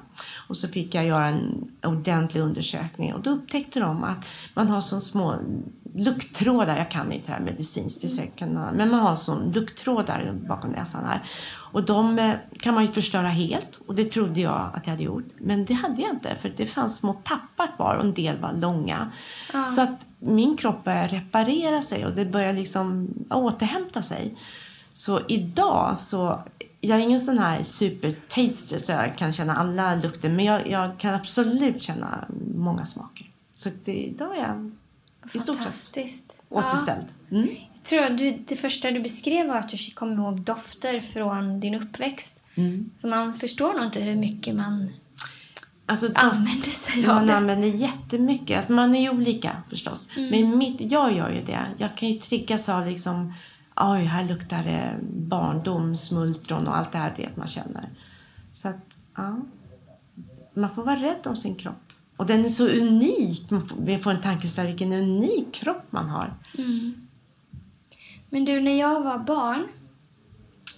[0.47, 3.13] och så fick jag göra en ordentlig undersökning.
[3.13, 5.39] Och då upptäckte de att man har så små
[5.95, 8.03] lukttrådar, jag kan inte det här medicinskt,
[8.39, 11.23] men man har sån lukttrådar bakom näsan här.
[11.73, 15.03] Och de eh, kan man ju förstöra helt och det trodde jag att jag hade
[15.03, 15.25] gjort.
[15.37, 18.53] Men det hade jag inte för det fanns små tappar kvar och en del var
[18.53, 19.11] långa.
[19.75, 24.37] Så att min kropp började reparera sig och det började liksom återhämta sig.
[24.93, 26.43] Så idag så,
[26.83, 30.97] jag är ingen sån här supertaster så jag kan känna alla lukter men jag, jag
[30.99, 33.29] kan absolut känna många smaker.
[33.55, 34.71] Så det, idag är jag
[35.33, 36.41] i stort sett Fantastiskt.
[36.49, 37.05] återställd.
[37.31, 37.47] Mm.
[37.73, 41.59] Jag tror att du, det första du beskrev var att du kommer ihåg dofter från
[41.59, 42.43] din uppväxt.
[42.55, 42.89] Mm.
[42.89, 44.89] Så man förstår nog inte hur mycket man
[45.85, 47.35] Alltså, använder sig av Man det.
[47.35, 48.59] använder jättemycket.
[48.63, 50.09] Att Man är ju olika förstås.
[50.17, 50.29] Mm.
[50.49, 51.67] Men mitt, jag gör ju det.
[51.77, 53.33] Jag kan ju triggas av liksom,
[53.75, 57.89] oj, här luktar det barndom, smultron och allt det här vet man känner.
[58.51, 59.39] Så att, ja.
[60.53, 61.93] Man får vara rädd om sin kropp.
[62.17, 63.51] Och den är så unik.
[63.51, 66.33] Man får, vi får en tankeställare vilken unik kropp man har.
[66.57, 67.07] Mm.
[68.29, 69.67] Men du, när jag var barn,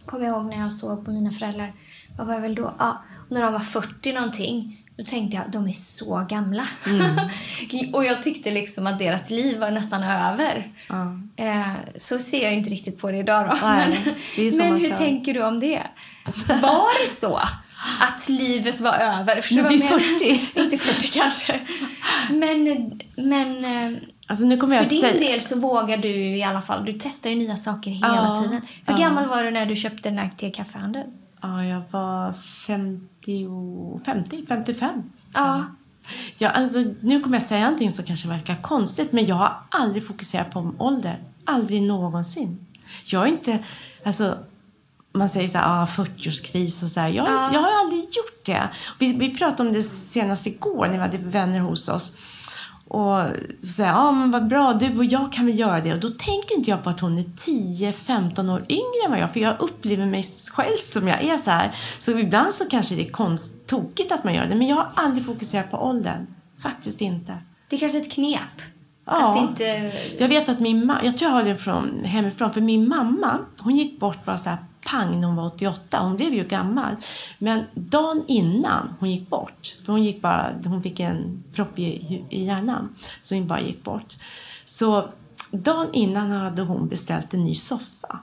[0.06, 1.74] kommer jag ihåg när jag såg på mina föräldrar,
[2.18, 2.74] vad var jag väl då?
[2.80, 4.85] Ja, när de var 40 någonting.
[4.98, 6.68] Då tänkte jag, de är så gamla.
[7.94, 10.72] och jag tyckte liksom att deras liv var nästan över.
[10.90, 11.20] Ja.
[11.36, 13.68] Eh, så ser jag inte riktigt på det idag då.
[13.68, 15.82] Nej, men det men hur tänker du om det?
[16.62, 17.40] Var det så?
[18.00, 19.42] Att livet var över?
[19.42, 20.00] Förstår Nu du menar?
[20.00, 20.50] 40.
[20.60, 21.60] inte 40 kanske.
[22.30, 25.20] Men, men eh, Alltså nu kommer jag för din säga...
[25.20, 26.86] del så vågar du i alla fall.
[26.86, 28.62] Du testar ju nya saker hela Ja, tiden.
[28.86, 29.00] Hur ja.
[29.00, 31.08] gammal var du när du köpte den här te-kaffehandeln?
[31.46, 33.48] Ja, jag var 50,
[34.06, 35.04] 50 55.
[35.34, 35.66] Ja.
[36.38, 40.08] Ja, alltså, nu kommer jag säga någonting som kanske verkar konstigt, men jag har aldrig
[40.08, 41.20] fokuserat på ålder.
[41.46, 42.66] Aldrig någonsin.
[43.06, 43.64] Jag är inte...
[44.06, 44.38] Alltså,
[45.12, 47.10] man säger så här, ah, 40-årskris och så här.
[47.10, 47.50] Jag, Ja.
[47.54, 48.70] jag har aldrig gjort det.
[49.00, 52.12] Vi, vi pratade om det senast igår när vi hade vänner hos oss.
[52.88, 53.18] Och
[53.78, 55.94] här, ah, men vad bra, du och jag kan väl göra det.
[55.94, 59.34] Och då tänker inte jag på att hon är 10-15 år yngre än vad jag
[59.34, 61.76] För jag upplever mig själv som jag är så här.
[62.00, 64.56] Så ibland så kanske det är konst, tokigt att man gör det.
[64.56, 66.28] Men jag har aldrig fokuserat på åldern.
[66.62, 67.38] Faktiskt inte.
[67.70, 68.62] Det är kanske ett knep.
[69.06, 69.34] Ja.
[69.34, 69.92] Att inte...
[70.18, 73.40] Jag vet att min mamma, jag tror jag har det från hemifrån, för min mamma,
[73.60, 76.00] hon gick bort bara så här pang när hon var 88.
[76.00, 76.96] Hon blev ju gammal.
[77.40, 82.26] Men dagen innan hon gick bort, för hon gick bara, hon fick en propp i,
[82.30, 84.18] i hjärnan, så hon bara gick bort.
[84.64, 85.10] Så
[85.52, 88.20] dagen innan hade hon beställt en ny soffa.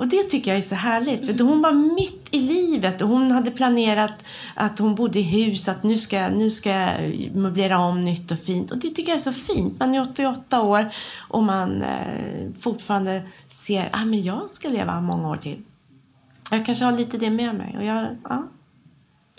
[0.00, 3.08] Och det tycker jag är så härligt, för då hon var mitt i livet och
[3.08, 7.78] hon hade planerat att hon bodde i hus, att nu ska, nu ska jag möblera
[7.78, 8.70] om nytt och fint.
[8.70, 9.78] Och det tycker jag är så fint.
[9.78, 15.28] Man är 88 år och man eh, fortfarande ser ah, men jag ska leva många
[15.28, 15.62] år till.
[16.50, 17.74] Jag kanske har lite det med mig.
[17.78, 18.48] Och jag, ja.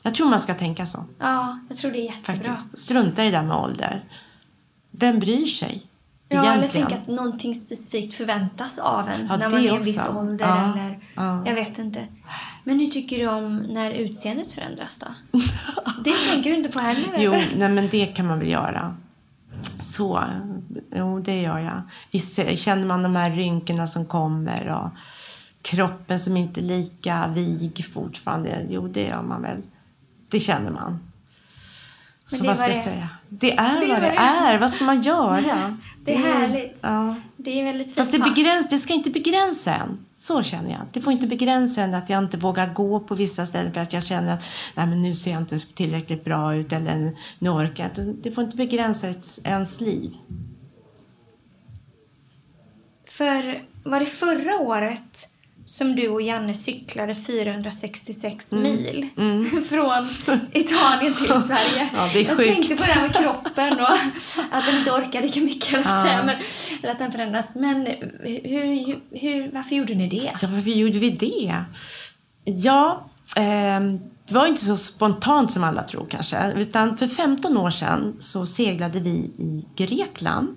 [0.02, 2.34] jag tror man ska tänka så, Ja, jag tror det är jättebra.
[2.34, 2.78] faktiskt.
[2.78, 4.04] Strunta i det där med ålder.
[4.92, 5.91] Vem bryr sig?
[6.32, 9.84] Ja, eller tänka att någonting specifikt förväntas av en Ja, när man är i en
[9.84, 10.46] viss ålder.
[10.46, 11.44] Ja, Eller, ja.
[11.46, 12.08] Jag vet inte.
[12.64, 15.08] Men hur tycker du om när utseendet förändras då?
[16.04, 17.16] det tänker du inte på heller?
[17.18, 17.56] Jo, eller?
[17.56, 18.96] nej, men det kan man väl göra.
[19.80, 20.24] Så,
[20.96, 21.82] jo, det gör jag.
[22.12, 24.90] Visst känner man de här rynkorna som kommer och
[25.62, 28.66] kroppen som inte är lika vig fortfarande.
[28.70, 29.62] Jo, det gör man väl.
[30.30, 31.00] Det känner man.
[32.32, 33.10] Men Så vad ska jag säga?
[33.34, 34.54] Det är Det är vad det det är.
[34.56, 34.60] är.
[34.60, 35.78] Vad ska man göra?
[36.04, 36.78] Det är härligt.
[36.82, 37.16] Ja.
[37.38, 37.98] Det är väldigt fint.
[37.98, 40.06] Fast det, begräns, det ska inte begränsa en.
[40.16, 40.82] Så känner jag.
[40.92, 43.94] Det får inte begränsa en att jag inte vågar gå på vissa ställen för att
[43.94, 44.44] jag känner att
[44.76, 48.30] Nej, men nu ser jag inte tillräckligt bra ut eller nu orkar jag inte.
[48.30, 49.08] Det får inte begränsa
[49.46, 50.18] ens liv.
[53.08, 55.30] För var det förra året
[55.72, 58.64] som du och Janne cyklade 466 Mm.
[58.64, 59.10] mil
[59.70, 61.90] från Italien till Sverige.
[61.94, 62.54] Ja, det är jag sjukt.
[62.54, 63.88] tänkte på det här med kroppen och
[64.52, 65.74] att den inte orkar lika mycket.
[65.74, 66.24] Eller, ja.
[66.24, 66.36] men,
[66.82, 67.56] eller att den förändras.
[67.56, 67.86] Men
[68.24, 70.32] hur, hur, varför gjorde ni det?
[70.42, 71.56] Ja, varför gjorde vi det?
[72.46, 76.52] Ja, ehm, det var inte så spontant som alla tror kanske.
[76.52, 80.48] Utan för 15 år sedan så seglade vi i Grekland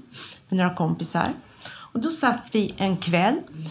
[0.49, 1.29] med några kompisar.
[1.93, 3.71] Och då satt vi en kväll eh,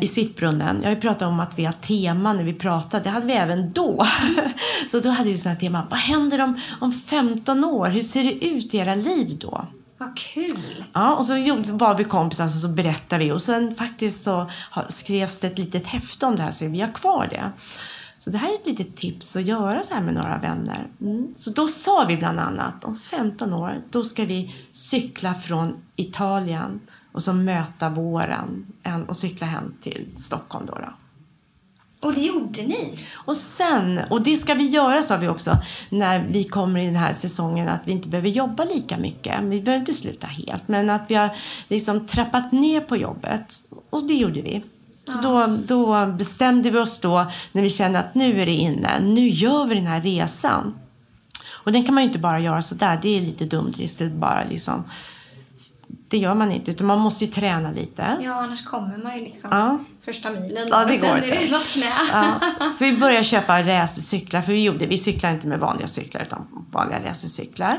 [0.00, 0.76] i sittbrunnen.
[0.76, 3.00] Jag har ju pratat om att vi har tema när vi pratar.
[3.00, 4.06] Det hade vi även då.
[4.90, 5.86] så då hade vi sådana tema.
[5.90, 7.86] Vad händer om, om 15 år?
[7.86, 9.66] Hur ser det ut i era liv då?
[9.98, 10.84] Vad kul!
[10.92, 11.34] Ja, och så
[11.66, 14.50] var vi kompisar så berättade vi och sen faktiskt så
[14.88, 17.52] skrevs det ett litet häfte om det här så vi har kvar det.
[18.18, 20.86] Så det här är ett litet tips att göra så här med några vänner.
[21.00, 21.28] Mm.
[21.34, 26.80] Så då sa vi bland annat om 15 år då ska vi cykla från Italien
[27.12, 30.74] och så möta våren en- och cykla hem till Stockholm då.
[30.74, 30.92] då.
[32.00, 32.98] Och det gjorde ni?
[33.14, 35.58] Och sen, och det ska vi göra sa vi också
[35.90, 39.40] när vi kommer i den här säsongen att vi inte behöver jobba lika mycket.
[39.42, 41.30] Vi behöver inte sluta helt men att vi har
[41.68, 43.54] liksom trappat ner på jobbet.
[43.90, 44.64] Och det gjorde vi.
[45.04, 49.00] Så då, då bestämde vi oss då när vi kände att nu är det inne,
[49.00, 50.74] nu gör vi den här resan.
[51.50, 54.84] Och den kan man ju inte bara göra sådär, det är lite dumdristigt bara liksom.
[56.10, 58.16] Det gör man inte utan man måste ju träna lite.
[58.20, 59.78] Ja, annars kommer man ju liksom Ja.
[60.04, 60.68] första milen.
[60.70, 61.52] Ja, det och sen går är det inte.
[61.52, 61.92] något knä.
[62.12, 62.40] Ja,
[62.78, 66.46] så vi började köpa racercyklar, för vi gjorde, vi cyklar inte med vanliga cyklar utan
[66.72, 67.78] vanliga racercyklar.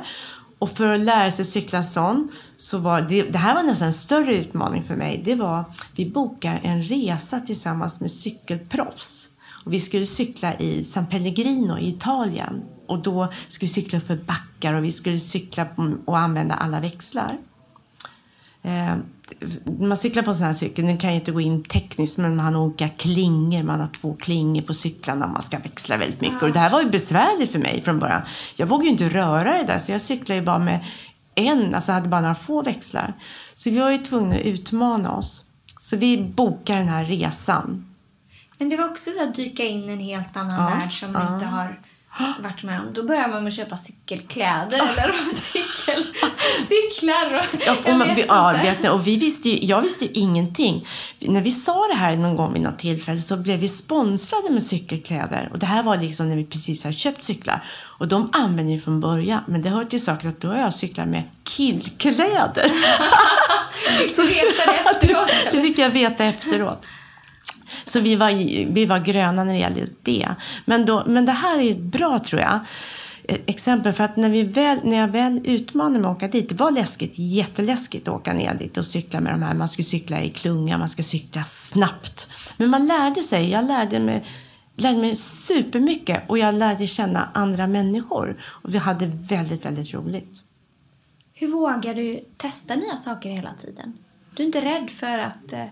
[0.60, 3.94] Och för att lära sig cykla sån, så var det, det här var nästan en
[3.94, 5.22] större utmaning för mig.
[5.26, 5.64] Det var,
[5.96, 9.28] vi bokade en resa tillsammans med cykelproffs.
[9.66, 12.62] Och vi skulle cykla i San Pellegrino i Italien.
[12.88, 15.68] Och då skulle vi cykla för backar och vi skulle cykla
[16.06, 17.38] och använda alla växlar.
[18.64, 18.96] Eh,
[19.80, 22.36] man cyklar på en sån här cykel, den kan ju inte gå in tekniskt, men
[22.36, 23.64] man har olika klingor.
[23.64, 26.44] Man har två klingor på cyklarna och man ska växla väldigt mycket.
[26.44, 28.22] Och det här var ju besvärligt för mig från början.
[28.56, 30.86] Jag vågade ju inte röra det där, så jag cyklade ju bara med
[31.36, 33.14] en, alltså hade bara några få växlar.
[33.54, 35.46] Så vi var ju tvungna att utmana oss.
[35.80, 37.86] Så vi bokade den här resan.
[38.58, 41.12] Men det var också så att dyka in i en helt annan Ja, värld som
[41.14, 41.28] ja.
[41.28, 41.80] vi inte har
[42.40, 42.94] varit med om.
[42.94, 45.14] Då börjar man med att köpa cykelkläder eller
[45.52, 46.04] cykel,
[46.70, 48.70] cyklar och Ja, och, man, vet vi, ja, inte.
[48.70, 50.88] vet ni, och vi visste ju, jag visste ju ingenting.
[51.20, 54.64] När vi sa det här någon gång vid något tillfälle så blev vi sponsrade med
[54.64, 55.50] cykelkläder.
[55.52, 57.64] Och det här var liksom när vi precis hade köpt cyklar.
[58.00, 59.44] Och de använde ju från början.
[59.48, 62.72] Men det hör till saken att då har jag cyklat med killkläder.
[64.00, 65.30] Fick du veta det efteråt?
[65.52, 66.90] det fick jag veta efteråt.
[67.90, 68.32] Så vi var,
[68.74, 70.28] vi var gröna när det gällde det.
[70.66, 72.60] Men, då, men det här är bra tror jag.
[73.24, 76.50] Eh, exempel för att när, vi väl, när jag väl utmanade mig att åka dit,
[76.50, 79.54] det var läskigt, jätteläskigt att åka ner dit och cykla med de här.
[79.54, 82.30] Man skulle cykla i klunga, man ska cykla snabbt.
[82.58, 84.26] Men man lärde sig, jag lärde mig,
[84.76, 88.42] lärde mig supermycket och jag lärde känna andra människor.
[88.44, 90.44] Och vi hade väldigt, väldigt roligt.
[91.34, 93.98] Hur vågar du testa nya saker hela tiden?
[94.36, 95.66] Du är inte rädd för att eh,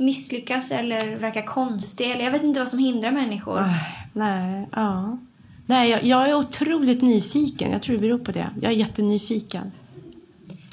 [0.00, 2.10] misslyckas eller verka konstig?
[2.10, 3.58] Eller jag vet inte vad som hindrar människor.
[3.58, 3.72] Äh,
[4.12, 5.18] Nej, ja.
[5.66, 7.72] Nej, jag, jag är otroligt nyfiken.
[7.72, 8.50] Jag tror det beror på det.
[8.60, 9.72] Jag är jättenyfiken.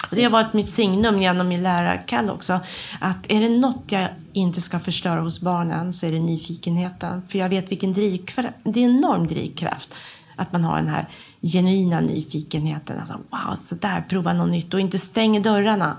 [0.10, 2.60] Och det har varit mitt signum genom min lärarkall också.
[3.00, 7.22] Att är det något jag inte ska förstöra hos barnen så är det nyfikenheten.
[7.30, 9.96] För jag vet vilken drivkraft, det är en enorm drivkraft.
[10.36, 11.08] Att man har den här
[11.42, 13.00] genuina nyfikenheten.
[13.00, 15.98] Alltså, wow, så där, prova något nytt och inte stänger dörrarna.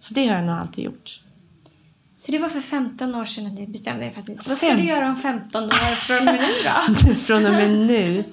[0.00, 1.23] Så det har jag nog alltid gjort.
[2.14, 4.56] Så det var för 15 år sedan att du bestämde dig för att ni- Vad
[4.56, 7.14] ska Fem- du göra om 15 år från och med nu då?
[7.26, 8.24] Från och med nu.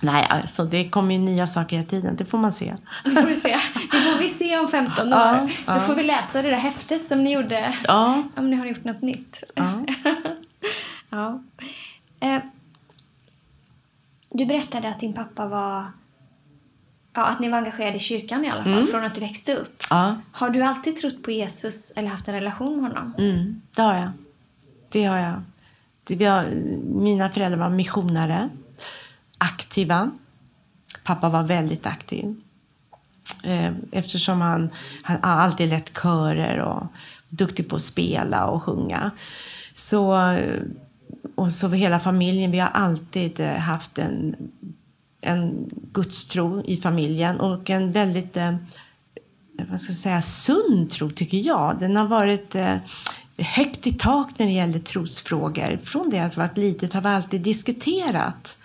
[0.00, 2.16] Nej, alltså det kommer ju nya saker hela tiden.
[2.16, 2.74] Det får man se.
[3.04, 3.58] Det får vi se.
[3.92, 5.18] Det får vi se om 15 år.
[5.18, 5.80] Ja, Då ja.
[5.80, 7.74] får vi läsa det där häftet som ni gjorde.
[7.86, 9.42] Ja, Om ni har gjort något nytt.
[9.54, 9.72] Ja.
[11.10, 11.42] ja.
[12.20, 12.38] Eh,
[14.32, 15.86] du berättade att din pappa var...
[17.14, 19.82] Ja, att ni var engagerade i kyrkan i alla fall, från att du växte upp.
[19.90, 20.16] ja.
[20.32, 23.14] Har du alltid trott på Jesus eller haft en relation med honom?
[23.18, 24.10] Mm, det har jag.
[24.88, 25.42] Det har jag.
[26.04, 26.44] Det, vi har,
[26.84, 28.48] mina föräldrar var missionare,
[29.38, 30.10] aktiva.
[31.04, 32.40] Pappa var väldigt aktiv.
[33.44, 34.70] Eh, Eftersom han,
[35.02, 36.86] han har alltid lett körer och
[37.28, 39.10] duktig på att spela och sjunga.
[39.74, 40.18] Så,
[41.34, 44.36] och så hela familjen, vi har alltid eh, haft en,
[45.20, 48.54] en gudstro i familjen och en väldigt eh,
[49.70, 51.76] vad ska jag säga, sund tro, tycker jag.
[51.78, 52.76] Den har varit eh,
[53.38, 55.78] högt i tak när det gäller trosfrågor.
[55.84, 58.58] Från det att jag varit litet har vi alltid diskuterat.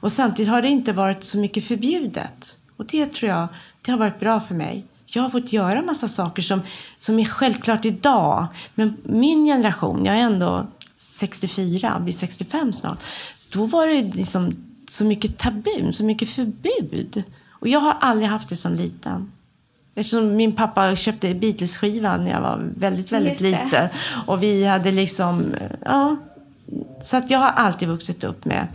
[0.00, 2.58] Och samtidigt har det inte varit så mycket förbjudet.
[2.76, 3.48] Och det tror jag
[3.82, 4.84] det har varit bra för mig.
[5.06, 6.60] Jag har fått göra massa saker som,
[6.96, 8.46] som är självklart idag.
[8.74, 10.66] Men min generation, jag är ändå
[10.96, 13.02] 64, blir 65 snart.
[13.50, 17.22] Då var det liksom så mycket tabun, så mycket förbud.
[17.50, 19.32] Och jag har aldrig haft det som liten.
[19.94, 23.88] Eftersom min pappa köpte Beatles-skivan när jag var väldigt, väldigt liten.
[24.26, 26.16] Och vi hade liksom, ja.
[27.02, 28.66] Så att jag har alltid vuxit upp med,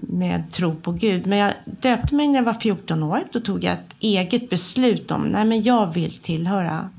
[0.00, 1.26] med tro på Gud.
[1.26, 3.24] Men jag döpte mig när jag var 14 år.
[3.32, 6.90] Då tog jag ett eget beslut om, nej men jag vill tillhöra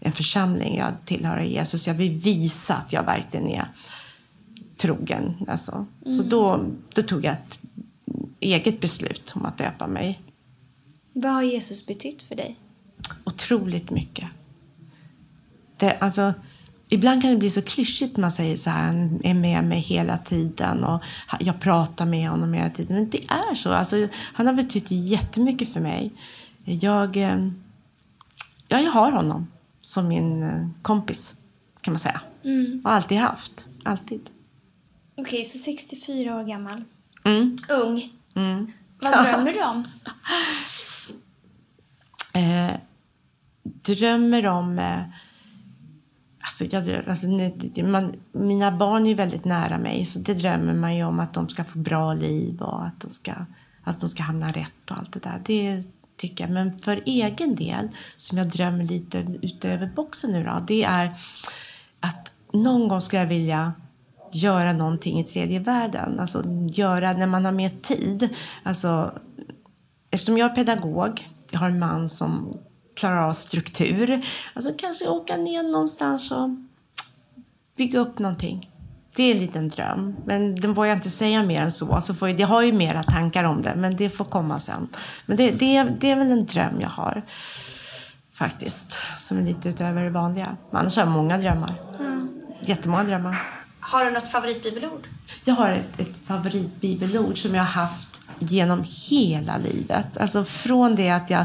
[0.00, 0.76] en församling.
[0.76, 1.86] Jag tillhör Jesus.
[1.86, 3.64] Jag vill visa att jag verkligen är
[4.76, 5.34] trogen.
[5.48, 5.86] Alltså.
[6.04, 6.12] Mm.
[6.12, 6.64] Så då,
[6.94, 7.58] då tog jag ett
[8.42, 10.20] eget beslut om att döpa mig.
[11.12, 12.58] Vad har Jesus betytt för dig?
[13.24, 14.28] Otroligt mycket.
[15.76, 16.34] Det, alltså,
[16.88, 20.18] ibland kan det bli så klyschigt man säger så här, han är med mig hela
[20.18, 21.02] tiden och
[21.40, 22.96] jag pratar med honom hela tiden.
[22.96, 23.70] Men det är så.
[23.70, 26.12] Alltså, han har betytt jättemycket för mig.
[26.64, 27.48] Jag, eh,
[28.68, 29.46] ja, jag har honom
[29.80, 31.36] som min eh, kompis,
[31.80, 32.20] kan man säga.
[32.44, 32.80] Mm.
[32.84, 33.68] Och alltid haft.
[33.82, 34.30] Alltid.
[35.14, 36.84] Okej, okay, så 64 år gammal.
[37.24, 37.58] Mm.
[37.82, 38.12] Ung.
[38.34, 38.72] Mm.
[39.00, 39.84] Vad drömmer du om?
[42.32, 42.76] eh,
[43.62, 44.78] drömmer om...
[44.78, 45.02] Eh,
[46.38, 47.28] alltså jag, alltså,
[47.82, 51.48] man, mina barn är väldigt nära mig, så det drömmer man ju om att de
[51.48, 53.32] ska få bra liv och att de ska,
[53.84, 55.42] att de ska hamna rätt och allt det där.
[55.44, 55.82] Det
[56.16, 56.52] tycker jag.
[56.52, 61.12] Men för egen del, som jag drömmer lite utöver boxen nu då, det är
[62.00, 63.72] att någon gång ska jag vilja
[64.34, 66.20] göra någonting i tredje världen.
[66.20, 68.28] Alltså göra när man har mer tid.
[68.62, 69.12] Alltså,
[70.10, 72.58] eftersom jag är pedagog, jag har en man som
[72.96, 74.26] klarar av struktur.
[74.54, 76.50] Alltså kanske åka ner någonstans och
[77.76, 78.68] bygga upp någonting.
[79.16, 81.92] Det är en liten dröm, men den får jag inte säga mer än så.
[81.92, 84.88] Alltså får jag, jag har ju mera tankar om det, men det får komma sen.
[85.26, 87.22] Men det, det, det är väl en dröm jag har,
[88.32, 88.98] faktiskt.
[89.18, 90.56] Som är lite utöver det vanliga.
[90.70, 91.74] Men annars har jag många drömmar.
[91.98, 92.28] Mm.
[92.60, 93.61] Jättemånga drömmar.
[93.84, 95.06] Har du något favoritbibelord?
[95.44, 100.16] Jag har ett, ett favoritbibelord som jag har haft genom hela livet.
[100.16, 101.44] Alltså från det att jag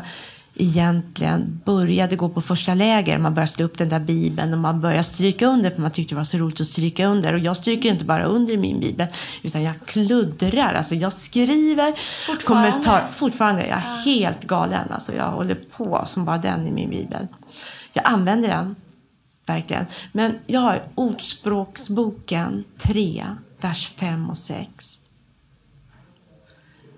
[0.55, 3.17] egentligen började gå på första läger.
[3.17, 6.15] Man började slå upp den där bibeln och man började stryka under för man tyckte
[6.15, 7.33] det var så roligt att stryka under.
[7.33, 9.07] Och jag stryker inte bara under i min bibel
[9.41, 10.73] utan jag kluddrar.
[10.73, 11.93] Alltså jag skriver
[12.25, 12.71] fortfarande.
[12.71, 13.11] kommentar.
[13.11, 13.61] Fortfarande.
[13.61, 14.11] Jag är ja.
[14.11, 14.91] helt galen.
[14.91, 17.27] Alltså jag håller på som bara den i min bibel.
[17.93, 18.75] Jag använder den.
[19.47, 19.85] Verkligen.
[20.11, 23.25] Men jag har Ordspråksboken 3,
[23.61, 25.01] vers 5 och 6.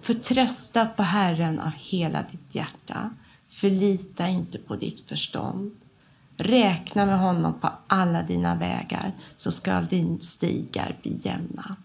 [0.02, 3.10] Förtrösta på Herren av hela ditt hjärta
[3.50, 5.72] Förlita inte på ditt förstånd.
[6.38, 11.76] Räkna med honom på alla dina vägar så ska din stigar bli jämna.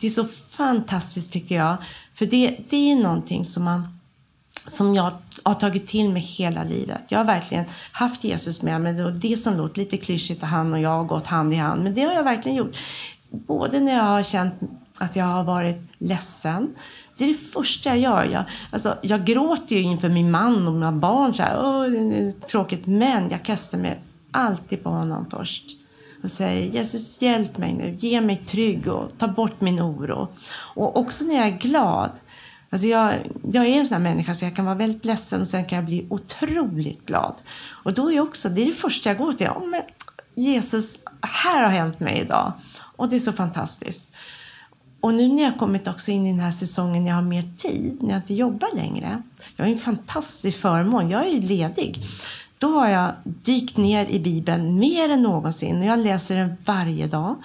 [0.00, 1.76] Det är så fantastiskt tycker jag.
[2.14, 3.97] För det, det är någonting som, man,
[4.68, 5.12] som jag
[5.42, 7.02] har tagit till mig hela livet.
[7.08, 9.04] Jag har verkligen haft Jesus med mig.
[9.04, 11.82] Och det som låter lite klyschigt att han och jag har gått hand i hand.
[11.82, 12.76] Men det har jag verkligen gjort.
[13.30, 14.54] Både när jag har känt
[14.98, 16.74] att jag har varit ledsen
[17.18, 18.32] det är det första jag gör.
[18.32, 21.34] Jag, alltså, jag gråter ju inför min man och mina barn.
[21.34, 22.86] Så här, Åh, det är tråkigt.
[22.86, 24.00] Men jag kastar mig
[24.30, 25.64] alltid på honom först.
[26.22, 27.96] Och säger Jesus hjälp mig nu.
[27.98, 30.28] Ge mig trygg och ta bort min oro.
[30.74, 32.10] Och också när jag är glad.
[32.70, 33.14] Alltså jag,
[33.52, 35.76] jag är en sån här människa så jag kan vara väldigt ledsen och sen kan
[35.76, 37.34] jag bli otroligt glad.
[37.84, 39.48] Och då är också, det är det första jag går till.
[39.48, 39.82] Oh, men
[40.34, 40.98] Jesus,
[41.42, 42.52] här har hänt mig idag.
[42.96, 44.14] Och det är så fantastiskt.
[45.00, 47.44] Och nu när jag kommit också in i den här säsongen när jag har mer
[47.56, 49.22] tid, när jag inte jobbar längre.
[49.56, 52.04] Jag har en fantastisk förmån, jag är ledig.
[52.58, 55.82] Då har jag dykt ner i Bibeln mer än någonsin.
[55.82, 57.36] Jag läser den varje dag.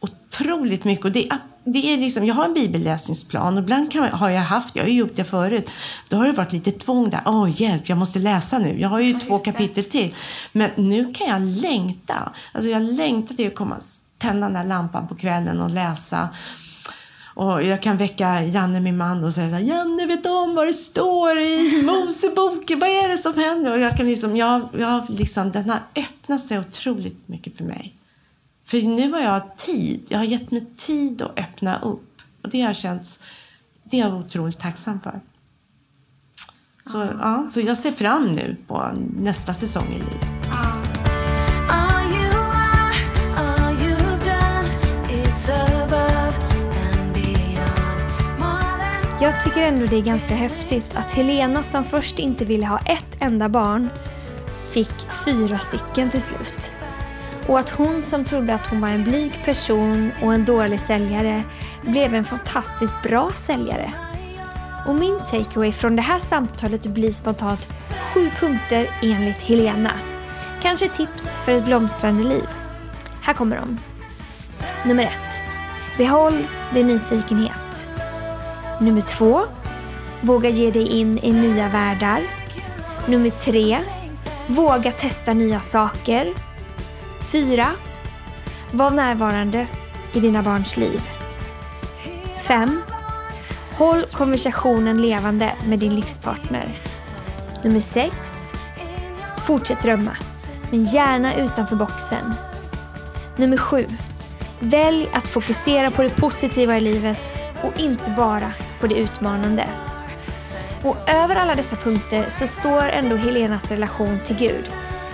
[0.00, 1.04] Otroligt mycket.
[1.04, 1.28] Och det,
[1.64, 4.88] det är liksom, jag har en bibelläsningsplan och ibland kan, har jag haft, jag har
[4.88, 5.70] ju gjort det förut,
[6.08, 7.20] då har det varit lite tvång där.
[7.26, 8.80] Åh, oh, hjälp, jag måste läsa nu.
[8.80, 10.14] Jag har ju ja, två kapitel till.
[10.52, 12.32] Men nu kan jag längta.
[12.52, 13.80] Alltså jag längtar till att komma,
[14.18, 16.28] tända den där lampan på kvällen och läsa.
[17.34, 20.54] Och jag kan väcka Janne, min man, och säga så här, Janne, vet du om
[20.54, 22.78] vad det står i Moseboken?
[22.78, 23.72] Vad är det som händer?
[23.72, 27.99] Och jag kan liksom, jag, jag liksom, den har öppnat sig otroligt mycket för mig.
[28.70, 30.06] För nu har jag tid.
[30.08, 32.22] Jag har gett mig tid att öppna upp.
[32.42, 33.22] Och det har känts,
[33.84, 35.20] det är jag otroligt tacksam för.
[36.80, 37.14] Så, ah.
[37.18, 40.50] ja, så jag ser fram nu på nästa säsong i livet.
[49.20, 53.16] Jag tycker ändå det är ganska häftigt att Helena som först inte ville ha ett
[53.20, 53.88] enda barn
[54.70, 54.94] fick
[55.24, 56.69] fyra stycken till slut.
[57.50, 61.42] Och att hon som trodde att hon var en blyg person och en dålig säljare
[61.82, 63.92] blev en fantastiskt bra säljare.
[64.86, 67.68] Och min takeaway från det här samtalet blir spontant
[68.14, 69.90] sju punkter enligt Helena.
[70.62, 72.46] Kanske tips för ett blomstrande liv.
[73.22, 73.78] Här kommer de.
[74.88, 75.40] Nummer ett.
[75.98, 77.88] Behåll din nyfikenhet.
[78.80, 79.42] Nummer två.
[80.20, 82.20] Våga ge dig in i nya världar.
[83.06, 83.78] Nummer tre.
[84.46, 86.49] Våga testa nya saker.
[87.32, 87.66] 4.
[88.72, 89.66] Var närvarande
[90.12, 91.00] i dina barns liv.
[92.46, 92.82] 5.
[93.78, 96.68] Håll konversationen levande med din livspartner.
[97.64, 98.52] Nummer 6.
[99.46, 100.16] Fortsätt drömma,
[100.70, 102.34] men gärna utanför boxen.
[103.36, 103.86] Nummer 7.
[104.60, 107.30] Välj att fokusera på det positiva i livet
[107.62, 109.68] och inte bara på det utmanande.
[110.82, 114.70] Och över alla dessa punkter så står ändå Helenas relation till Gud.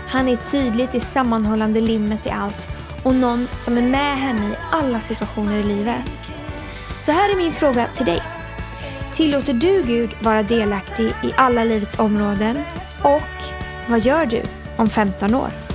[0.09, 2.69] Han är tydligt det sammanhållande limmet i allt
[3.03, 6.23] och någon som är med henne i alla situationer i livet.
[6.99, 8.23] Så här är min fråga till dig.
[9.15, 12.57] Tillåter du Gud vara delaktig i alla livets områden?
[13.03, 13.53] Och
[13.89, 14.43] vad gör du
[14.77, 15.66] om 15 år?